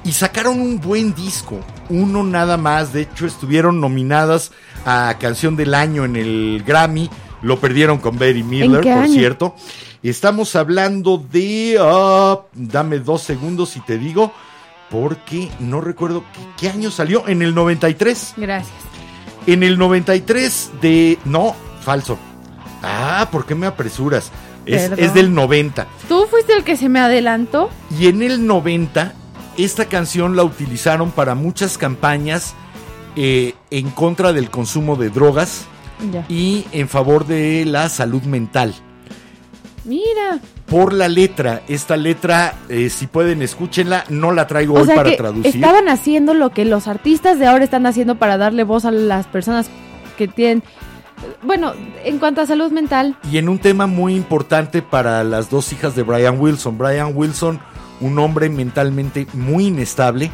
[0.04, 4.50] y sacaron un buen disco, uno nada más, de hecho estuvieron nominadas
[4.84, 7.08] a Canción del Año en el Grammy,
[7.42, 9.12] lo perdieron con Betty Miller, por año?
[9.12, 9.54] cierto.
[10.02, 14.32] Estamos hablando de, ah, dame dos segundos y te digo,
[14.90, 18.34] porque no recuerdo qué, qué año salió, en el 93.
[18.36, 18.74] Gracias.
[19.46, 21.18] En el 93 de...
[21.24, 22.18] No, falso.
[22.82, 24.30] Ah, ¿por qué me apresuras?
[24.66, 25.86] Es, es del 90.
[26.08, 27.70] ¿Tú fuiste el que se me adelantó?
[27.98, 29.12] Y en el 90,
[29.58, 32.54] esta canción la utilizaron para muchas campañas
[33.16, 35.64] eh, en contra del consumo de drogas
[36.12, 36.24] Ya.
[36.28, 38.74] y en favor de la salud mental.
[39.84, 40.38] Mira.
[40.66, 44.94] Por la letra, esta letra, eh, si pueden, escúchenla, no la traigo O hoy sea
[44.96, 45.54] para que traducir.
[45.56, 49.26] estaban haciendo lo que los artistas de ahora están haciendo para darle voz a las
[49.26, 49.68] personas
[50.16, 50.62] que tienen...
[51.42, 51.72] Bueno,
[52.04, 55.94] en cuanto a salud mental, Y en un tema muy importante para las dos hijas
[55.94, 56.78] de Brian Wilson.
[56.78, 57.60] Brian Wilson,
[58.00, 60.30] un hombre mentalmente muy inestable,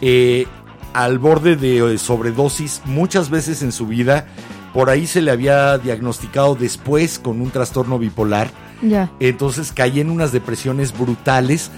[0.00, 0.46] eh,
[0.92, 4.26] al borde de eh, sobredosis muchas veces en su vida.
[4.72, 8.50] Por ahí se le había diagnosticado después con un trastorno bipolar.
[8.82, 9.10] ya.
[9.20, 11.70] Entonces caí en unas depresiones brutales.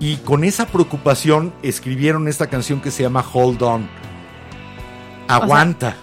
[0.00, 3.88] Y con esa preocupación escribieron esta canción que se llama Hold On.
[5.28, 5.96] Aguanta.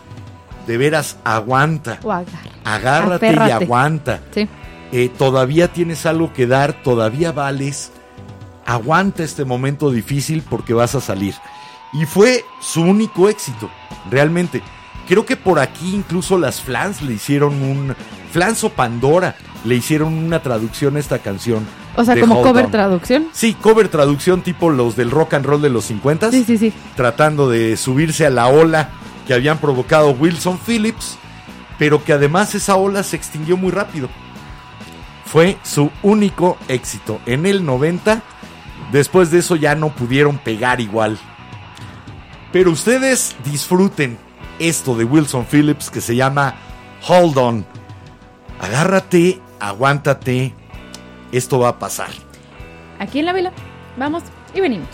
[0.68, 2.00] De veras, aguanta.
[2.04, 2.40] O agarra.
[2.64, 4.20] Agárrate y aguanta.
[4.34, 4.48] Sí.
[4.92, 7.92] Eh, todavía tienes algo que dar, todavía vales.
[8.66, 11.34] Aguanta este momento difícil porque vas a salir.
[11.94, 13.70] Y fue su único éxito,
[14.10, 14.62] realmente.
[15.08, 17.96] Creo que por aquí incluso las Flans le hicieron un...
[18.32, 19.36] Flans o Pandora
[19.66, 21.66] le hicieron una traducción a esta canción.
[21.98, 23.28] O sea, como Hold cover traducción.
[23.34, 26.74] Sí, cover traducción tipo los del rock and roll de los 50 Sí, sí, sí.
[26.96, 28.90] tratando de subirse a la ola
[29.32, 31.18] que habían provocado Wilson Phillips,
[31.80, 34.10] pero que además esa ola se extinguió muy rápido.
[35.24, 38.22] Fue su único éxito en el 90.
[38.92, 41.18] Después de eso ya no pudieron pegar igual.
[42.52, 44.18] Pero ustedes disfruten
[44.60, 46.56] esto de Wilson Phillips que se llama
[47.08, 47.66] Hold On.
[48.60, 50.54] Agárrate, aguántate.
[51.32, 52.10] Esto va a pasar.
[53.00, 53.54] Aquí en la vela.
[53.96, 54.24] Vamos
[54.54, 54.90] y venimos.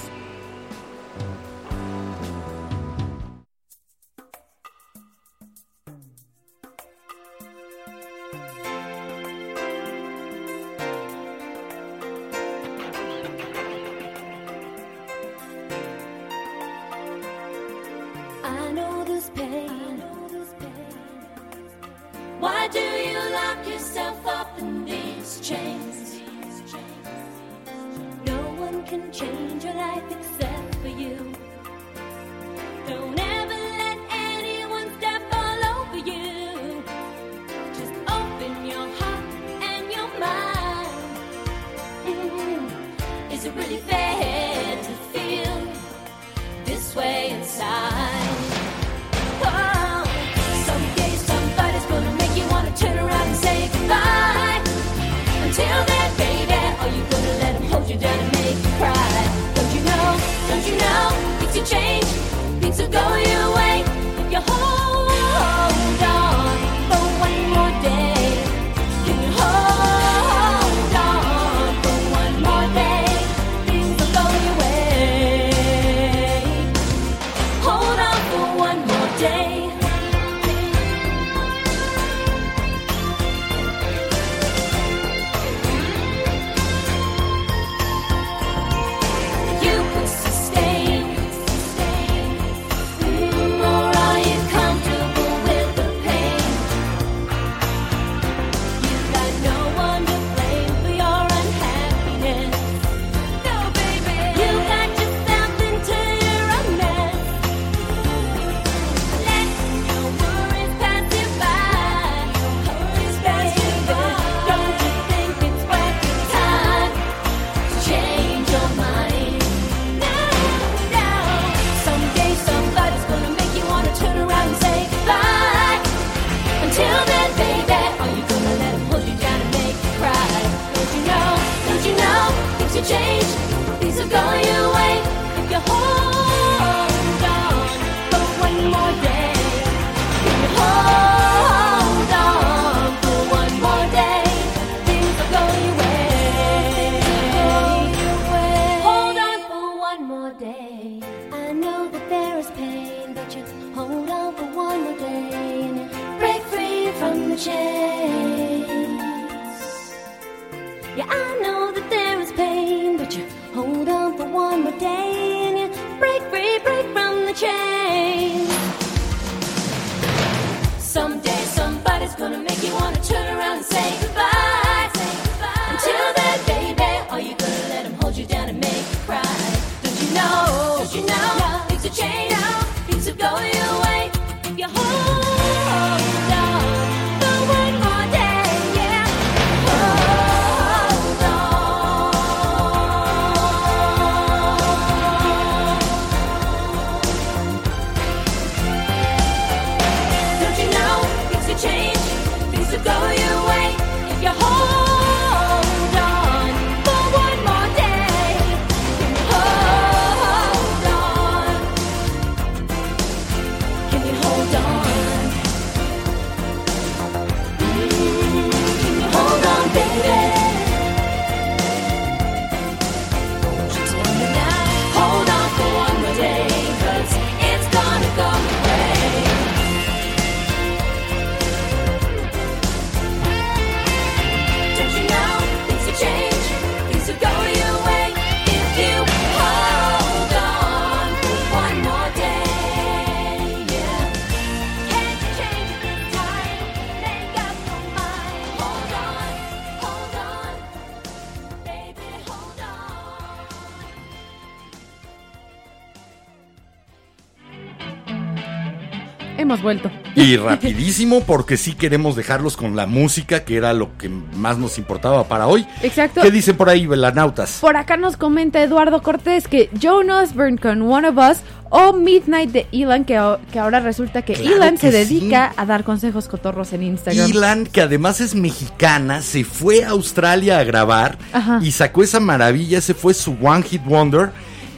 [259.48, 259.90] Hemos vuelto.
[260.14, 264.78] Y rapidísimo porque sí queremos dejarlos con la música, que era lo que más nos
[264.78, 265.66] importaba para hoy.
[265.84, 266.20] Exacto.
[266.22, 267.60] ¿Qué dicen por ahí, velanautas?
[267.62, 271.38] Por acá nos comenta Eduardo Cortés que Joan Osborne con One of Us
[271.70, 273.18] o Midnight de Elan, que,
[273.54, 274.98] que ahora resulta que Claro Elan se sí.
[274.98, 277.30] dedica a dar consejos cotorros en Instagram.
[277.30, 281.60] Ilan, que además es mexicana, se fue a Australia a grabar Ajá.
[281.64, 282.80] y sacó esa maravilla.
[282.80, 284.32] Ese fue su One Hit Wonder.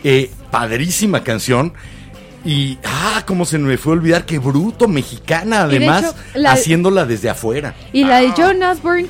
[0.04, 1.74] eh, padrísima canción.
[2.46, 6.52] Y, ah, cómo se me fue a olvidar, qué bruto, mexicana, de además, hecho, la-
[6.54, 7.76] haciéndola desde afuera.
[7.92, 9.08] Y la de Joan Osborne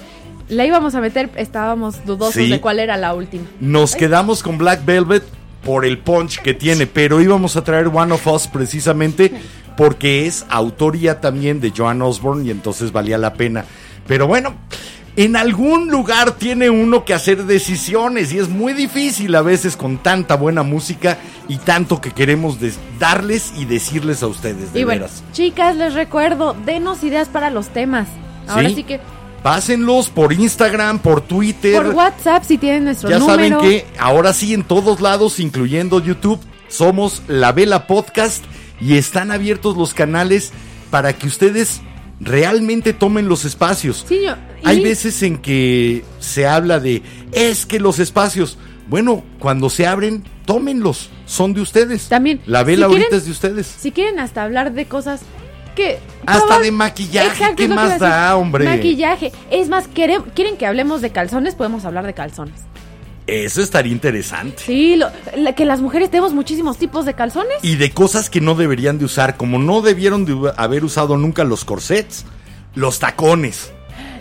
[0.49, 2.49] la íbamos a meter, estábamos dudosos Sí.
[2.49, 3.43] de cuál era la última.
[3.59, 5.23] Nos quedamos con Black Velvet
[5.63, 9.31] por el punch que tiene, pero íbamos a traer One of Us precisamente
[9.77, 13.63] porque es autoría también de Joan Osborne y entonces valía la pena.
[14.07, 14.55] Pero bueno,
[15.15, 19.97] en algún lugar tiene uno que hacer decisiones y es muy difícil a veces con
[19.97, 22.57] tanta buena música y tanto que queremos
[22.99, 25.23] darles y decirles a ustedes, de y bueno, veras.
[25.33, 28.07] chicas, les recuerdo, denos ideas para los temas.
[28.47, 28.99] Ahora sí, que
[29.43, 31.81] Pásenlos por Instagram, por Twitter.
[31.81, 33.57] por WhatsApp si tienen nuestro Ya número.
[33.57, 38.43] saben que ahora sí en todos lados, incluyendo YouTube, somos La Vela Podcast
[38.81, 40.51] y están abiertos los canales
[40.91, 41.81] para que ustedes
[42.19, 44.05] realmente tomen los espacios.
[44.07, 47.01] Sí, yo- y- Hay veces en que se habla de,
[47.31, 52.09] es que los espacios, bueno, cuando se abren, tómenlos, son de ustedes.
[52.09, 53.67] También, La Vela si ahorita quieren- es de ustedes.
[53.67, 55.21] Si quieren hasta hablar de cosas
[55.75, 55.99] que...
[56.25, 58.65] Hasta de maquillaje, Exacto, ¿qué que más da, hombre?
[58.65, 59.31] Maquillaje.
[59.49, 61.55] Es más, ¿quieren, quieren que hablemos de calzones?
[61.55, 62.55] Podemos hablar de calzones.
[63.29, 64.63] Eso estaría interesante.
[64.65, 67.57] Sí, lo- la- que las mujeres tenemos muchísimos tipos de calzones.
[67.63, 71.43] y de cosas que no deberían de usar, como no debieron de haber usado nunca
[71.43, 72.25] los corsets,
[72.75, 73.71] los tacones.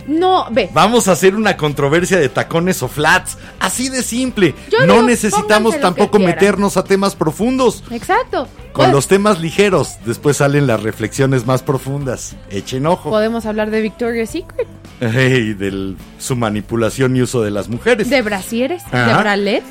[0.07, 0.69] No, ve.
[0.73, 4.55] Vamos a hacer una controversia de tacones o flats, así de simple.
[4.71, 7.83] Yo no digo, necesitamos tampoco meternos a temas profundos.
[7.91, 8.47] Exacto.
[8.73, 12.35] Con Pod- los temas ligeros, después salen las reflexiones más profundas.
[12.49, 13.09] Echen ojo.
[13.09, 14.67] Podemos hablar de Victoria's Secret,
[15.01, 18.09] Y de su manipulación y uso de las mujeres.
[18.09, 19.65] de brasieres, de bralets.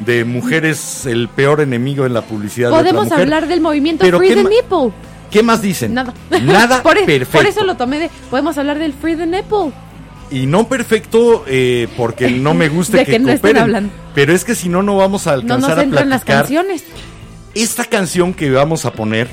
[0.00, 2.68] De mujeres, el peor enemigo en la publicidad.
[2.70, 3.20] de otra Podemos mujer.
[3.20, 4.92] hablar del movimiento Pero Free ¿qué the Nipple.
[5.34, 5.92] ¿Qué más dicen?
[5.92, 6.14] Nada.
[6.42, 7.36] Nada por, e- perfecto.
[7.38, 8.10] por eso lo tomé de.
[8.30, 9.72] Podemos hablar del Free the Nipple.
[10.30, 13.62] Y no perfecto eh, porque no me guste De que, que no estén cooperen.
[13.62, 13.92] hablando.
[14.14, 16.42] Pero es que si no, no vamos a No alcanzar nos a entran las platicar.
[16.44, 16.84] canciones.
[17.54, 19.28] Esta canción que vamos a poner,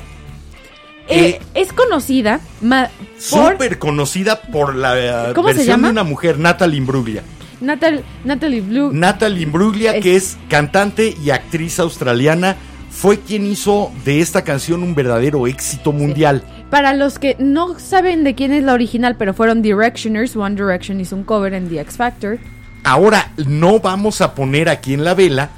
[1.08, 2.88] Eh, Eh, es conocida por
[3.18, 5.88] súper conocida por la ¿Cómo se versión llama?
[5.88, 7.22] de una mujer, Natalie Imbruglia.
[7.60, 8.90] Natal- Natalie Blue.
[8.92, 12.56] Natalie Imbruglia, Es- que es cantante y actriz australiana,
[12.92, 16.42] fue quien hizo de esta canción un verdadero éxito mundial.
[16.70, 21.00] Para los que no saben de quién es la original, pero fueron Directioners, One Direction
[21.00, 22.38] hizo un cover en The X Factor.
[22.84, 25.50] Ahora, no vamos a poner aquí en la vela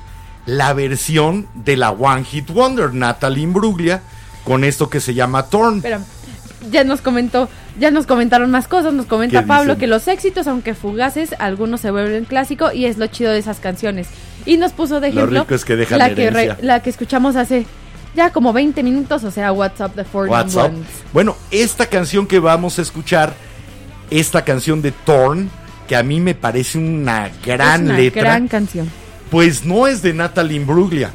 [0.47, 4.03] la versión de la One Hit Wonder, Natalie Imbruglia,
[4.45, 5.83] con esto que se llama Torn.
[5.83, 6.01] Pero
[6.71, 7.49] ya nos comentó,
[7.79, 9.81] ya nos comentaron más cosas, nos comenta ¿Qué Pablo dicen?
[9.81, 13.59] que los éxitos, aunque fugaces, algunos se vuelven clásico y es lo chido de esas
[13.59, 14.09] canciones.
[14.47, 16.91] Y nos puso de Lo ejemplo rico es que dejan la, que re- la que
[16.91, 17.67] escuchamos hace
[18.15, 20.29] ya como 20 minutos, o sea, WhatsApp the Four.
[20.29, 20.57] Ones.
[21.13, 23.35] Bueno, esta canción que vamos a escuchar
[24.11, 25.51] esta canción de Torn,
[25.89, 28.23] que a mí me parece una gran es una letra.
[28.23, 28.89] gran canción.
[29.31, 31.11] Pues no es de Natalie Imbruglia,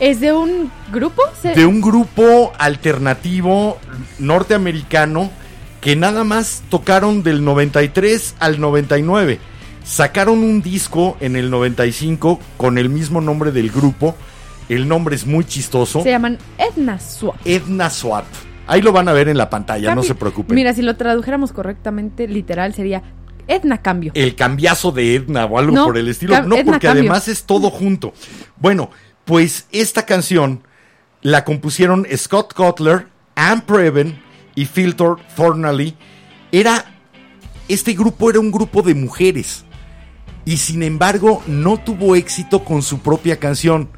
[0.00, 1.22] ¿Es de un grupo?
[1.42, 3.78] De un grupo alternativo
[4.18, 5.30] norteamericano
[5.82, 9.38] que nada más tocaron del 93 al 99.
[9.84, 14.14] Sacaron un disco en el 95 con el mismo nombre del grupo.
[14.68, 16.02] El nombre es muy chistoso.
[16.02, 17.36] Se llaman Edna Swap.
[17.44, 18.24] Edna Swap.
[18.66, 20.54] Ahí lo van a ver en la pantalla, no se preocupen.
[20.54, 23.02] Mira, si lo tradujéramos correctamente, literal, sería
[23.48, 24.12] Edna Cambio.
[24.14, 26.40] el cambiazo de Edna o algo No, por el estilo.
[26.42, 27.02] No, Edna porque cambio.
[27.02, 28.12] además es todo junto.
[28.58, 28.90] Bueno,
[29.24, 30.62] pues esta canción
[31.20, 34.22] la compusieron Scott Cutler, Ann Preven
[34.54, 35.96] y Filter Thornley.
[36.52, 36.84] Era.
[37.68, 39.64] Este grupo era un grupo de mujeres.
[40.44, 43.88] Y sin embargo, no tuvo éxito con su propia canción.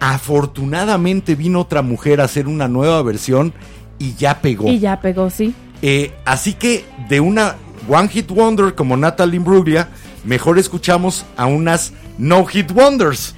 [0.00, 3.54] Afortunadamente vino otra mujer a hacer una nueva versión
[3.98, 4.68] y ya pegó.
[4.68, 5.54] Y ya pegó, sí.
[5.82, 7.56] Eh, así que de una
[7.88, 9.88] One Hit Wonder como Natalie Imbruglia,
[10.24, 13.34] mejor escuchamos a unas No Hit Wonders.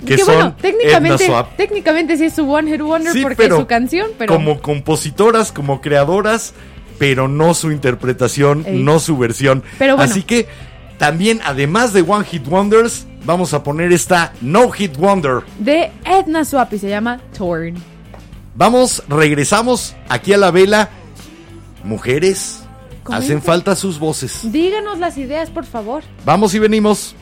[0.00, 0.56] Que, Que son bueno,
[1.56, 4.60] técnicamente, sí es su One Hit Wonder Sí, porque pero es su canción, pero Como
[4.60, 6.54] compositoras, como creadoras,
[6.98, 8.82] pero no su interpretación, Ey.
[8.82, 9.62] no su versión.
[9.78, 10.10] Pero bueno.
[10.10, 10.46] Así que
[10.98, 15.40] también, además de One Hit Wonders, vamos a poner esta No Hit Wonder.
[15.58, 17.74] de Edna Swap y se llama Torn.
[18.54, 20.88] Vamos, regresamos aquí a la vela.
[21.82, 22.62] Mujeres,
[23.10, 24.40] hacen falta sus voces.
[24.52, 26.02] Díganos las ideas, por favor.
[26.24, 27.14] Vamos y venimos.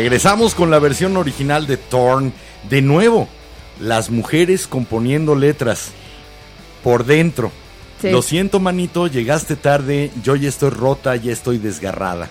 [0.00, 2.32] Regresamos con la versión original de Thorn.
[2.70, 3.28] De nuevo,
[3.78, 5.90] las mujeres componiendo letras
[6.82, 7.52] por dentro.
[8.00, 8.08] Sí.
[8.10, 12.30] Lo siento, manito, llegaste tarde, yo ya estoy rota, ya estoy desgarrada.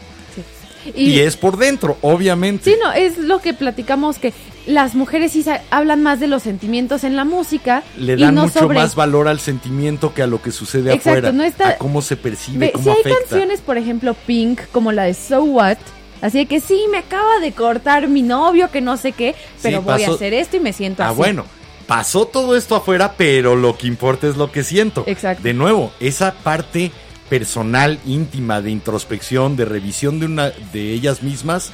[0.96, 2.72] Y, es por dentro, obviamente.
[2.72, 4.34] Sí, no, es lo que platicamos que
[4.66, 8.46] las mujeres sí hablan más de los sentimientos en la música Le y dan no
[8.46, 11.32] mucho sobre más valor al sentimiento que a lo que sucede Exacto, afuera.
[11.34, 14.92] no está- A cómo se percibe, Ve, cómo si hay canciones, por ejemplo, Pink, como
[14.92, 15.78] la de So What,
[16.22, 19.82] así de que sí, me acaba de cortar mi novio, que no sé qué, pero
[19.82, 21.16] voy a hacer esto y me siento Ah, así.
[21.18, 21.46] bueno.
[21.88, 25.04] Pasó todo esto afuera, pero lo que importa es lo que siento.
[25.08, 25.42] Exacto.
[25.42, 26.92] De nuevo, esa parte
[27.30, 31.72] personal, íntima, de introspección, de revisión de una de ellas mismas,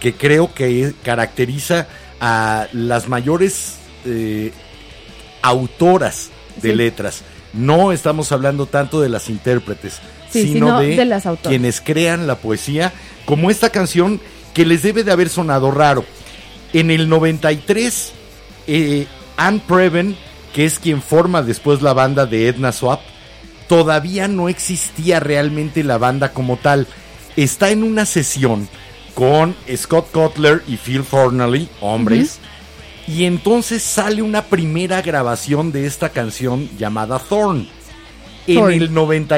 [0.00, 1.86] que creo que caracteriza
[2.20, 4.52] a las mayores eh,
[5.42, 6.30] autoras
[6.60, 6.74] de Sí.
[6.76, 7.22] letras.
[7.52, 10.00] No estamos hablando tanto de las intérpretes,
[10.34, 12.92] Sí, sino, sino de, de las quienes crean la poesía,
[13.24, 14.20] como esta canción
[14.52, 16.04] que les debe de haber sonado raro.
[16.72, 18.12] En el 93,
[18.66, 19.06] eh,
[19.36, 20.16] Anne Preven,
[20.52, 23.00] que es quien forma después la banda de Edna Swap,
[23.68, 26.86] todavía no existía realmente la banda como tal.
[27.36, 28.68] Está en una sesión
[29.14, 32.38] con Scott Cutler y Phil Fornelly, hombres,
[33.06, 37.68] y entonces sale una primera grabación de esta canción llamada Thorn.
[38.46, 39.36] En el 90,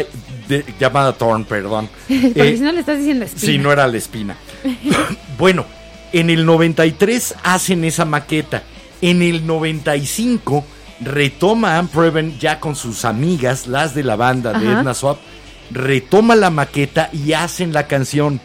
[0.49, 1.89] de- llamada Thorn, perdón.
[2.09, 3.53] Porque Eh, si no le estás diciendo espina.
[3.53, 4.37] Sí, no era la espina.
[5.39, 5.65] bueno,
[6.13, 8.63] en el 93 hacen esa maqueta.
[9.03, 10.65] En el 95
[11.01, 14.67] retoma Anne Preven ya con sus amigas, las de la banda de.
[14.67, 15.19] Edna Swap,
[15.71, 18.41] retoma la maqueta y hacen la canción.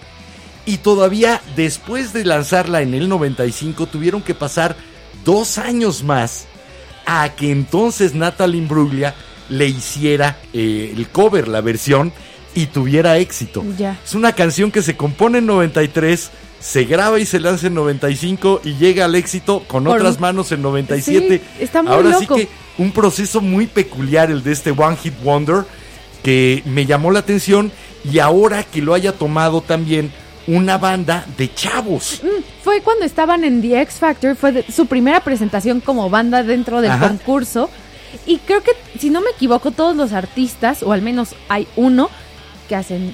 [0.66, 4.76] Y todavía después de lanzarla en el 95 tuvieron que pasar
[5.26, 6.46] dos años más
[7.06, 9.16] a que entonces Natalie Imbruglia
[9.50, 12.12] le hiciera eh, el cover, la versión,
[12.54, 13.64] y tuviera éxito.
[13.78, 13.98] Ya.
[14.04, 18.62] Es una canción que se compone en 93, se graba y se lanza en 95
[18.66, 21.38] y llega al éxito con Por- otras manos en 97.
[21.58, 22.36] Sí, está muy Ahora loco.
[22.38, 25.64] sí que un proceso muy peculiar el de este One Hit Wonder
[26.24, 27.72] que me llamó la atención
[28.04, 30.12] y ahora que lo haya tomado también
[30.48, 32.22] una banda de chavos.
[32.24, 36.44] Mm, Fue cuando estaban en The X Factor, fue de- su primera presentación como banda
[36.44, 37.08] dentro del Ajá.
[37.08, 37.70] concurso.
[38.26, 42.10] Y creo que, si no me equivoco, todos los artistas, o al menos hay uno,
[42.70, 43.14] que hacen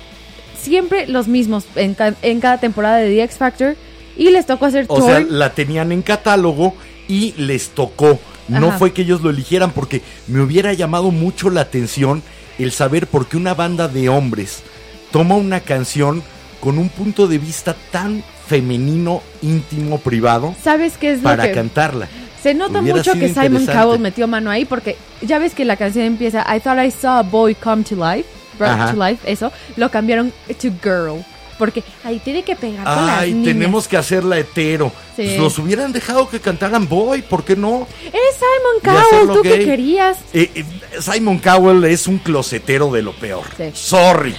[0.59, 3.75] siempre los mismos en, ca- en cada temporada de The X Factor.
[4.17, 6.73] Y les tocó hacer O sea, la tenían en catálogo
[7.07, 8.19] y les tocó.
[8.47, 8.77] No Ajá.
[8.79, 12.23] fue que ellos lo eligieran porque me hubiera llamado mucho la atención
[12.57, 14.63] el saber por qué una banda de hombres
[15.11, 16.23] toma una canción
[16.59, 21.51] con un punto de vista tan femenino, íntimo, privado ¿Sabes qué es lo para que
[21.51, 22.07] cantarla.
[22.41, 23.65] Se nota Hubiera mucho que Simon.
[23.65, 27.19] Cowell metió mano ahí porque ya ves que la canción empieza I thought I saw
[27.19, 28.27] a boy come to life,
[28.57, 28.93] brought Ajá.
[28.93, 30.31] to life, eso, lo cambiaron
[30.61, 31.23] to girl.
[31.57, 33.53] Porque ahí tiene que pegar con las Ay, niñas.
[33.55, 34.91] tenemos que hacerla hetero.
[35.15, 35.23] Sí.
[35.23, 37.87] Pues los hubieran dejado que cantaran Boy, ¿por qué no?
[38.05, 40.17] Eres Simon Cowell, tú que querías.
[40.33, 40.65] Eh, eh,
[41.01, 43.45] Simon Cowell es un closetero de lo peor.
[43.57, 43.71] Sí.
[43.73, 44.35] Sorry.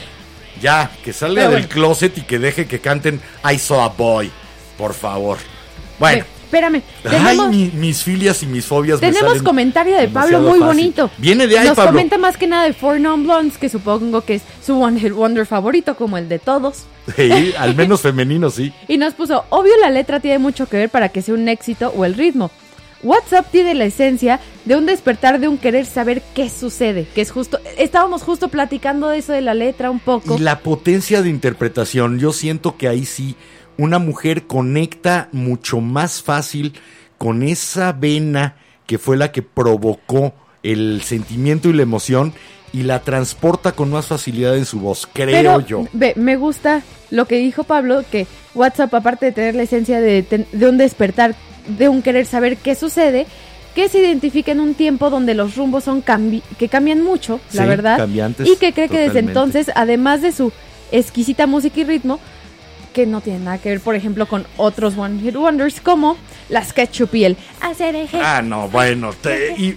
[0.63, 3.21] Ya, que salga del closet y que deje que canten
[3.53, 4.31] I Saw a Boy.
[4.77, 5.39] Por favor.
[5.99, 6.25] Bueno.
[6.49, 10.65] Espérame, Ay, tenemos, mi- mis filias y mis fobias tenemos comentario de Pablo muy fácil.
[10.67, 11.11] bonito.
[11.19, 11.93] Viene de ahí, Nos Pablo.
[11.93, 15.45] comenta más que nada de Four Non Blondes, que supongo que es su Hit Wonder
[15.47, 16.85] favorito, como el de todos.
[17.17, 18.73] Sí, al menos femenino, sí.
[18.89, 21.93] Y nos puso, obvio la letra tiene mucho que ver para que sea un éxito
[21.97, 22.51] o el ritmo.
[23.03, 27.31] WhatsApp tiene la esencia de un despertar de un querer saber qué sucede, que es
[27.31, 30.35] justo, estábamos justo platicando de eso de la letra un poco.
[30.37, 33.37] Y la potencia de interpretación, yo siento que ahí sí
[33.79, 36.75] una mujer conecta mucho más fácil
[37.17, 38.57] con esa vena
[38.87, 42.33] que fue la que provocó el sentimiento y la emoción
[42.73, 45.87] y la transporta con más facilidad en su voz, creo Pero yo.
[45.93, 50.23] ve, me gusta lo que dijo Pablo, que WhatsApp, aparte de tener la esencia de,
[50.23, 51.35] ten- de un despertar,
[51.79, 53.27] de un querer saber qué sucede,
[53.75, 57.65] que se identifica en un tiempo donde los rumbos son cambi- que cambian mucho, la
[57.65, 58.07] verdad,
[58.45, 60.53] y que cree que desde entonces, además de su
[60.93, 62.19] exquisita música y ritmo,
[62.93, 66.17] que no tiene nada que ver, por ejemplo, con otros One Hit Wonders como
[66.49, 69.77] las Ketchup y el hacer eje- Ah, no, bueno, te- y-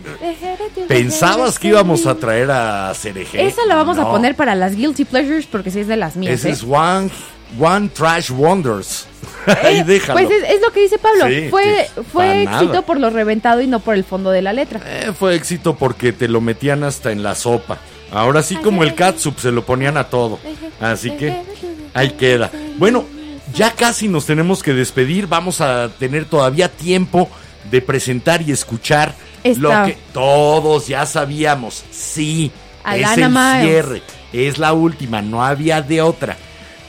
[0.88, 3.46] pensabas que íbamos a traer a Cereje.
[3.46, 6.34] Esa la vamos a poner para las Guilty Pleasures porque sí es de las mías.
[6.34, 6.52] Ese ¿eh?
[6.54, 7.10] es One,
[7.60, 9.08] one Trash Wonders.
[9.64, 10.20] Ahí Eh, déjalo.
[10.20, 11.28] Pues es, es lo que dice Pablo.
[11.28, 12.82] Sí, fue sí, fue éxito nada.
[12.84, 14.82] por lo reventado y no por el fondo de la letra.
[14.86, 17.78] Eh, fue éxito porque te lo metían hasta en la sopa.
[18.12, 20.40] Ahora sí como el catsup se lo ponían a todo.
[20.80, 21.36] Así que
[21.94, 22.52] ahí queda.
[22.78, 23.06] Bueno,
[23.54, 25.28] ya casi nos tenemos que despedir.
[25.28, 27.30] Vamos a tener todavía tiempo
[27.70, 31.84] de presentar y escuchar Esta- lo que todos ya sabíamos.
[31.92, 32.52] Sí,
[32.94, 33.64] es el Miles.
[33.64, 34.02] cierre.
[34.34, 36.38] Es la última, no había de otra.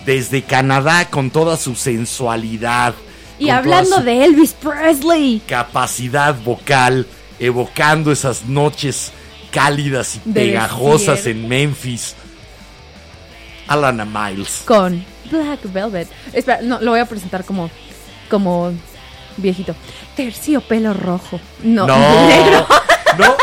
[0.06, 2.94] Desde Canadá con toda su sensualidad,
[3.38, 5.40] Y hablando de Elvis Presley.
[5.46, 7.06] capacidad vocal,
[7.38, 9.12] evocando esas noches
[9.52, 12.16] cálidas y pegajosas en Memphis.
[13.68, 14.62] Alana Miles.
[14.64, 16.08] con Black Velvet.
[16.32, 17.70] Espera, no, lo voy a presentar como,
[18.28, 18.72] como
[19.36, 19.74] viejito.
[20.16, 21.40] Terciopelo rojo.
[21.62, 21.96] No, No,
[22.28, 22.66] negro.
[23.18, 23.34] no.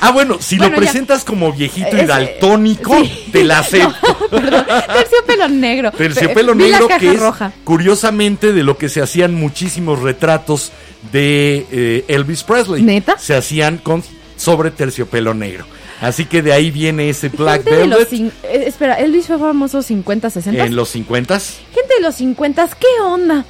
[0.00, 0.90] Ah, bueno, si Bueno, lo ya.
[0.90, 3.28] presentas como viejito y Ese- daltónico, sí.
[3.32, 4.28] te la acepto.
[4.30, 4.64] Perdón,
[4.94, 5.90] terciopelo negro.
[5.90, 7.52] Terciopelo Vi negro que es roja.
[7.64, 10.70] curiosamente de lo que se hacían muchísimos retratos
[11.12, 12.82] de eh, Elvis Presley.
[12.82, 13.18] ¿Neta?
[13.18, 14.02] Se hacían con
[14.38, 15.66] sobre terciopelo negro.
[16.00, 19.38] Así que de ahí viene ese Black Gente de los Velvet eh, espera, Elvis fue
[19.38, 20.64] famoso 50, 60.
[20.64, 21.56] en los 50s.
[21.74, 23.44] Gente de los 50, ¿qué onda?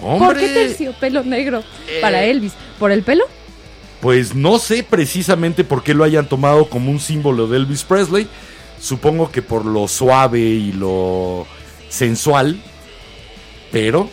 [0.00, 2.00] ¿Por qué Hombre, terciopelo negro Eh.
[2.02, 2.52] para Elvis?
[2.78, 3.24] ¿Por el pelo?
[4.00, 8.26] pues no sé precisamente por qué lo hayan tomado como un símbolo de Elvis Presley.
[8.80, 11.46] Supongo que por lo suave y lo
[11.88, 12.60] sensual.
[13.70, 14.10] Pero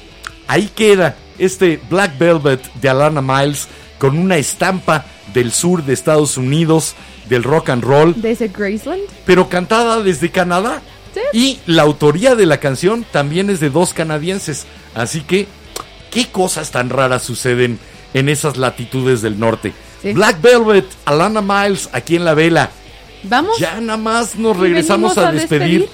[0.47, 3.67] ahí queda este Black Velvet de Alana Miles
[3.99, 6.95] con una estampa del sur de Estados Unidos,
[7.29, 9.03] del rock and roll, De ese Graceland.
[9.25, 10.81] pero cantada desde Canadá.
[11.13, 11.21] Sí.
[11.37, 14.65] Y la autoría de la canción también es de dos canadienses.
[14.95, 15.47] Así que,
[16.11, 17.77] ¿qué cosas tan raras suceden
[18.15, 19.73] en esas latitudes del norte?
[20.01, 20.13] Sí.
[20.13, 22.71] Black Velvet, Alana Miles, aquí en la vela.
[23.23, 23.59] Vamos.
[23.59, 25.81] Ya nada más nos regresamos a despedir.
[25.81, 25.89] despedir.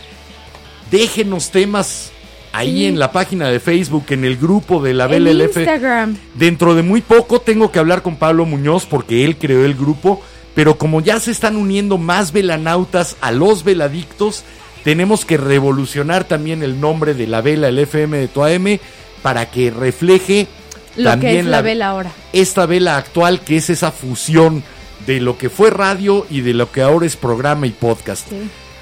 [0.92, 2.12] Déjenos temas
[2.58, 2.86] ahí Sí.
[2.88, 5.58] en la página de Facebook, en el grupo de la En Vela LF.
[5.58, 6.18] Instagram.
[6.36, 10.22] Dentro de muy poco tengo que hablar con Pablo Muñoz porque él creó el grupo,
[10.54, 14.44] pero como ya se están uniendo más velanautas a los veladictos,
[14.84, 18.80] tenemos que revolucionar también el nombre de la vela, el FM de tu AM,
[19.22, 20.48] para que refleje
[20.96, 22.12] Lo también que es la, vela ahora.
[22.34, 24.64] esta vela actual que es esa fusión
[25.08, 28.30] de lo que fue radio y de lo que ahora es programa y podcast.
[28.30, 28.38] Sí.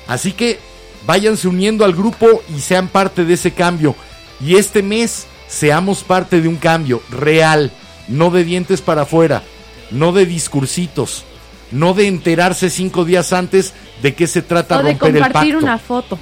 [0.08, 0.60] Así que
[1.06, 3.96] váyanse uniendo al grupo y sean parte de ese cambio.
[4.42, 7.72] Y este mes seamos parte de un cambio real,
[8.08, 9.44] no de dientes para afuera,
[9.92, 11.24] no de discursitos,
[11.72, 15.54] no de enterarse cinco días antes de qué se trata O de romper el compartir
[15.54, 15.66] pacto.
[15.66, 16.20] una foto.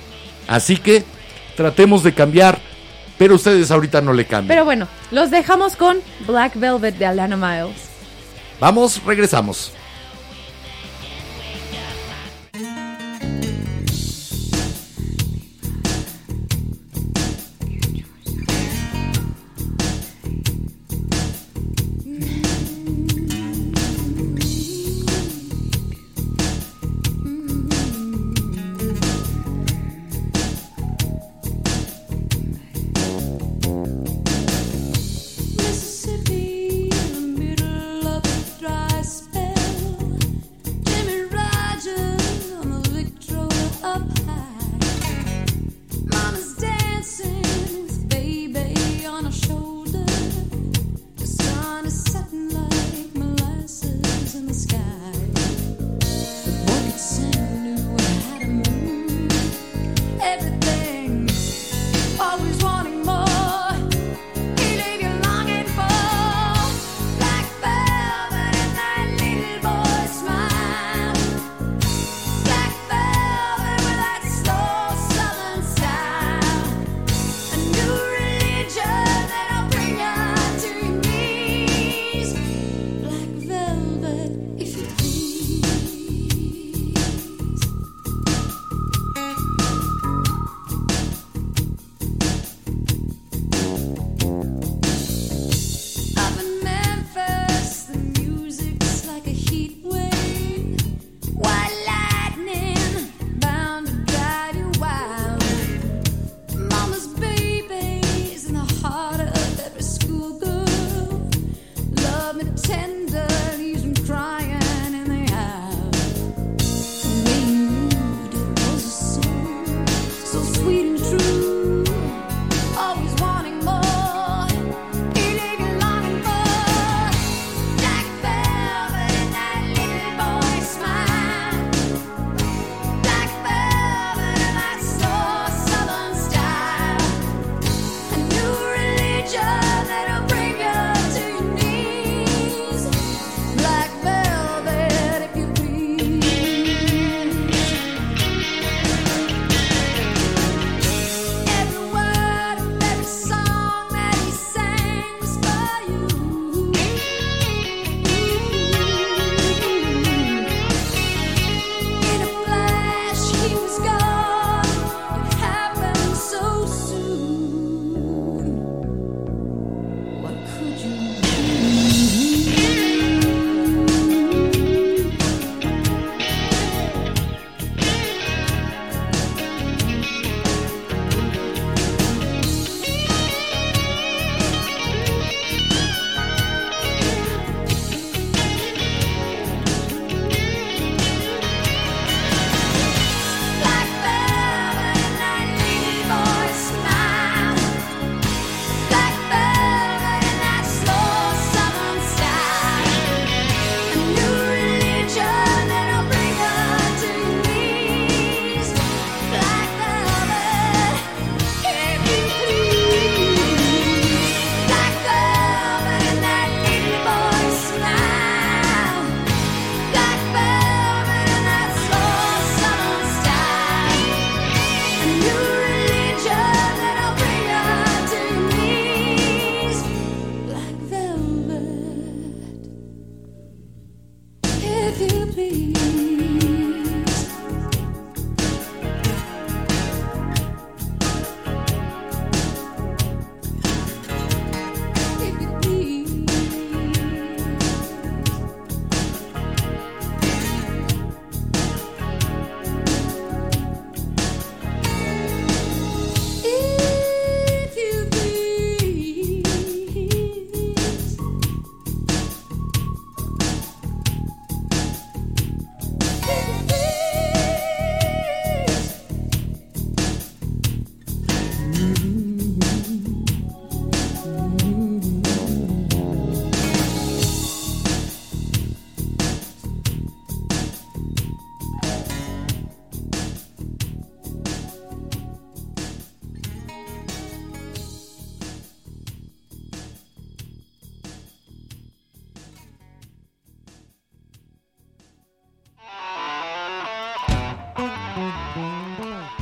[0.47, 1.03] Así que
[1.55, 2.59] tratemos de cambiar,
[3.17, 4.47] pero ustedes ahorita no le cambian.
[4.47, 5.97] Pero bueno, los dejamos con
[6.27, 7.77] Black Velvet de Alana Miles.
[8.59, 9.71] Vamos, regresamos.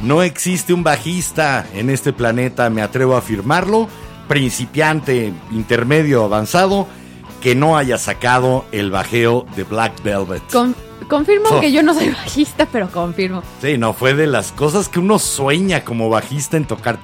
[0.10, 3.88] No existe un bajista en este planeta, me atrevo a afirmarlo,
[4.28, 6.88] principiante, intermedio, avanzado,
[7.42, 10.42] que no haya sacado el bajeo de Black Velvet.
[11.08, 11.62] Confirmo oh.
[11.62, 13.44] que yo no soy bajista, pero confirmo.
[13.62, 16.98] Sí, no, fue de las cosas que uno sueña como bajista en tocar.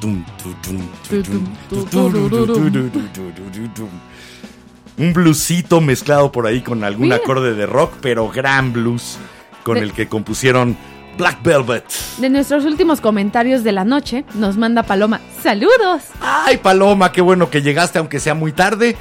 [4.98, 9.20] Un bluesito mezclado por ahí con algún acorde de rock, pero gran blues
[9.62, 10.76] con el que compusieron
[11.18, 11.84] Black Velvet.
[12.18, 15.20] De nuestros últimos comentarios de la noche, nos manda Paloma.
[15.42, 16.02] ¡Saludos!
[16.22, 18.96] Ay, Paloma, qué bueno que llegaste, aunque sea muy tarde.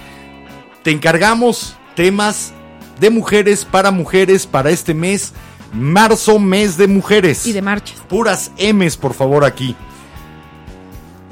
[0.82, 2.52] Te encargamos temas
[3.00, 5.32] de mujeres para mujeres para este mes,
[5.72, 7.46] marzo, mes de mujeres.
[7.46, 7.98] Y de marchas.
[8.08, 9.74] Puras M's, por favor, aquí.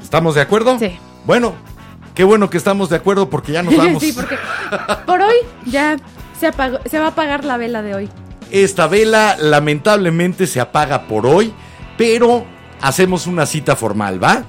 [0.01, 0.77] ¿Estamos de acuerdo?
[0.79, 0.97] Sí.
[1.25, 1.53] Bueno,
[2.15, 4.01] qué bueno que estamos de acuerdo porque ya nos vamos.
[4.03, 4.37] sí, porque
[5.05, 5.35] por hoy
[5.65, 5.97] ya
[6.39, 8.09] se, apagó, se va a apagar la vela de hoy.
[8.53, 11.51] Esta vela lamentablemente se apaga por hoy,
[11.97, 12.45] pero
[12.81, 14.43] hacemos una cita formal, ¿va?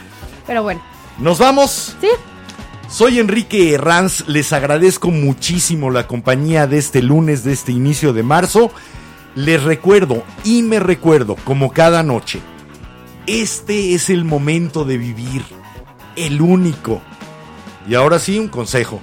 [0.45, 0.81] Pero bueno,
[1.19, 1.95] Nos vamos.
[2.01, 2.07] sí.
[2.89, 8.23] Soy Enrique Herranz, les agradezco muchísimo la compañía de este lunes, de este inicio de
[8.23, 8.71] marzo.
[9.35, 12.39] Les recuerdo y me recuerdo, como cada noche,
[13.25, 15.43] este es el momento de vivir,
[16.15, 17.01] el único.
[17.89, 19.01] Y ahora sí, un consejo.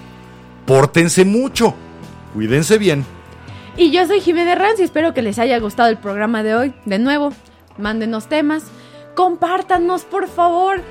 [0.64, 1.74] Pórtense mucho,
[2.34, 3.06] cuídense bien.
[3.76, 6.74] Y yo soy Jimena Ranz y espero que les haya gustado el programa de hoy.
[6.84, 7.32] De nuevo,
[7.78, 8.64] mándenos temas,
[9.14, 10.82] compártanos por favor.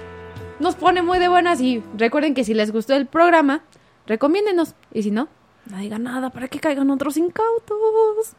[0.59, 3.63] Nos pone muy de buenas y recuerden que si les gustó el programa,
[4.07, 4.75] recomiéndenos.
[4.91, 5.29] Y si no,
[5.69, 8.31] no digan nada para que caigan otros incautos.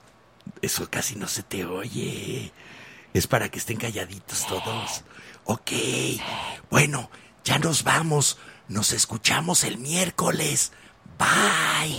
[0.60, 2.52] Eso casi no se te oye.
[3.12, 5.04] Es para que estén calladitos todos.
[5.44, 5.70] Ok.
[6.70, 7.10] Bueno,
[7.44, 8.38] ya nos vamos.
[8.68, 10.72] Nos escuchamos el miércoles.
[11.18, 11.98] Bye.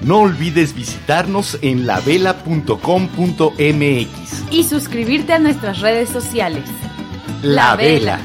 [0.00, 4.44] No olvides visitarnos en lavela.com.mx.
[4.50, 6.64] Y suscribirte a nuestras redes sociales.
[7.42, 8.20] La vela.